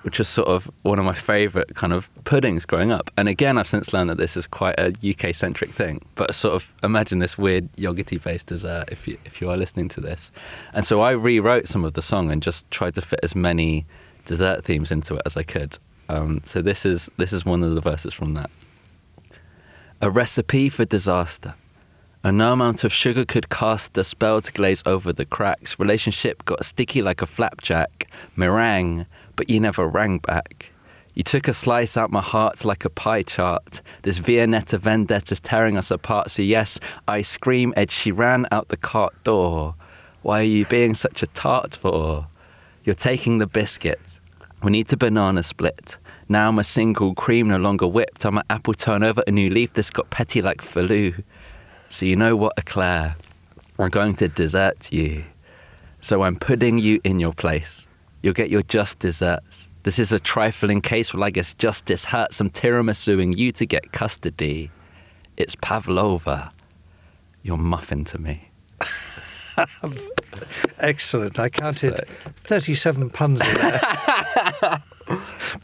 Which 0.03 0.21
was 0.21 0.29
sort 0.29 0.47
of 0.47 0.71
one 0.83 1.01
of 1.01 1.05
my 1.05 1.15
favourite 1.15 1.75
kind 1.75 1.93
of 1.93 2.09
puddings 2.23 2.65
growing 2.65 2.93
up. 2.93 3.11
And 3.17 3.29
again, 3.29 3.59
I've 3.59 3.67
since 3.67 3.93
learned 3.93 4.09
that 4.11 4.19
this 4.19 4.37
is 4.37 4.47
quite 4.47 4.79
a 4.79 4.95
UK 5.03 5.35
centric 5.35 5.71
thing. 5.71 6.01
But 6.15 6.33
sort 6.33 6.55
of 6.55 6.73
imagine 6.85 7.19
this 7.19 7.37
weird 7.37 7.73
yogurty 7.73 8.23
based 8.23 8.47
dessert 8.47 8.85
if 8.93 9.09
you, 9.09 9.19
if 9.25 9.41
you 9.41 9.51
are 9.51 9.57
listening 9.57 9.89
to 9.91 10.01
this. 10.01 10.31
And 10.75 10.85
so 10.85 11.01
I 11.01 11.11
rewrote 11.11 11.67
some 11.67 11.85
of 11.85 11.95
the 11.95 12.03
song 12.03 12.31
and 12.31 12.41
just 12.41 12.71
tried 12.71 12.95
to 12.95 13.03
fit 13.03 13.19
as 13.25 13.35
many 13.35 13.85
dessert 14.27 14.65
themes 14.65 14.93
into 14.93 15.17
it 15.17 15.23
as 15.27 15.37
I 15.37 15.43
could. 15.43 15.77
Um, 16.09 16.41
so 16.45 16.63
this 16.63 16.87
is 16.87 17.11
this 17.17 17.33
is 17.33 17.45
one 17.45 17.65
of 17.65 17.75
the 17.75 17.81
verses 17.81 18.15
from 18.15 18.35
that. 18.35 18.51
A 20.01 20.09
recipe 20.09 20.69
for 20.69 20.85
disaster. 20.85 21.55
No 22.33 22.53
amount 22.53 22.83
of 22.83 22.93
sugar 22.93 23.25
could 23.25 23.51
cast 23.51 23.97
a 23.97 24.03
spell 24.03 24.41
to 24.41 24.53
glaze 24.53 24.83
over 24.85 25.13
the 25.13 25.25
cracks. 25.25 25.79
Relationship 25.79 26.45
got 26.45 26.65
sticky 26.65 27.01
like 27.01 27.23
a 27.23 27.27
flapjack. 27.27 28.11
Meringue, 28.35 29.07
but 29.37 29.49
you 29.49 29.61
never 29.61 29.87
rang 29.87 30.19
back. 30.19 30.71
You 31.15 31.23
took 31.23 31.47
a 31.47 31.55
slice 31.55 31.97
out 31.97 32.11
my 32.11 32.21
heart 32.21 32.65
like 32.65 32.85
a 32.85 32.91
pie 32.91 33.23
chart. 33.23 33.81
This 34.03 34.19
Viennetta 34.19 34.79
vendetta's 34.79 35.41
tearing 35.41 35.79
us 35.79 35.91
apart. 35.91 36.31
So 36.33 36.43
yes, 36.43 36.81
I 37.07 37.23
scream 37.23 37.73
as 37.77 37.93
she 37.93 38.11
ran 38.11 38.47
out 38.51 38.69
the 38.69 38.77
cart 38.77 39.15
door. 39.23 39.77
Why 40.23 40.41
are 40.41 40.45
you 40.45 40.67
being 40.67 40.95
such 40.95 41.23
a 41.23 41.27
tart 41.29 41.77
for? 41.77 42.27
You're 42.85 42.97
taking 42.97 43.39
the 43.39 43.47
biscuit. 43.47 44.21
We 44.63 44.73
need 44.73 44.89
to 44.89 44.97
banana 44.97 45.45
split. 45.45 45.97
Now 46.29 46.49
I'm 46.49 46.59
a 46.59 46.65
single 46.65 47.15
cream, 47.15 47.49
no 47.49 47.57
longer 47.57 47.87
whipped. 47.87 48.25
I'm 48.27 48.39
an 48.39 48.45
apple 48.51 48.75
turn 48.75 49.05
over 49.05 49.23
a 49.27 49.31
new 49.31 49.49
leaf. 49.49 49.75
This 49.75 49.91
got 49.91 50.11
petty 50.11 50.43
like 50.43 50.61
Faloo. 50.61 51.23
So 51.89 52.05
you 52.07 52.17
know 52.17 52.37
what, 52.37 52.53
Eclair? 52.59 53.17
I'm 53.79 53.91
going 53.91 54.15
to 54.17 54.29
desert 54.29 54.93
you. 54.93 55.25
So 56.01 56.23
I'm 56.23 56.37
putting 56.37 56.79
you 56.79 57.01
in 57.05 57.21
your 57.21 57.33
place. 57.33 57.87
You'll 58.23 58.35
get 58.35 58.51
your 58.51 58.63
just 58.63 58.99
desserts. 59.01 59.71
This 59.83 59.99
is 59.99 60.13
a 60.13 60.19
trifling 60.19 60.81
case 60.81 61.15
where 61.15 61.23
I 61.25 61.31
guess 61.31 61.55
justice 61.55 62.05
hurts. 62.07 62.41
I'm 62.41 62.51
tiramisuing 62.51 63.37
you 63.37 63.53
to 63.53 63.67
get 63.67 63.93
custody. 63.93 64.71
It's 65.37 65.55
Pavlova. 65.57 66.51
You're 67.43 67.57
muffin 67.57 68.05
to 68.07 68.19
me. 68.19 68.51
Excellent. 70.79 71.39
I 71.39 71.49
counted 71.49 71.99
So- 71.99 72.05
37 72.31 73.11
puns 73.11 73.41
in 73.41 73.55
there. 73.55 73.81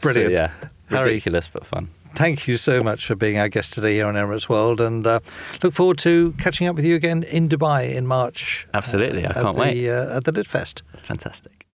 Brilliant. 0.01 0.29
So, 0.29 0.29
yeah, 0.29 0.51
Harry. 0.89 1.05
ridiculous 1.09 1.47
but 1.51 1.65
fun. 1.65 1.89
Thank 2.15 2.47
you 2.47 2.57
so 2.57 2.81
much 2.81 3.07
for 3.07 3.15
being 3.15 3.39
our 3.39 3.49
guest 3.49 3.73
today 3.73 3.95
here 3.95 4.05
on 4.05 4.13
Emirates 4.13 4.47
World, 4.47 4.79
and 4.79 5.05
uh, 5.05 5.19
look 5.63 5.73
forward 5.73 5.97
to 5.99 6.33
catching 6.33 6.67
up 6.67 6.75
with 6.75 6.85
you 6.85 6.95
again 6.95 7.23
in 7.23 7.49
Dubai 7.49 7.93
in 7.93 8.05
March. 8.05 8.67
Absolutely, 8.73 9.25
I 9.25 9.29
uh, 9.29 9.33
can't 9.33 9.47
at 9.47 9.55
the, 9.55 9.59
wait. 9.59 9.89
Uh, 9.89 10.17
at 10.17 10.23
the 10.23 10.31
Lit 10.31 10.47
Fest. 10.47 10.83
Fantastic. 11.01 11.62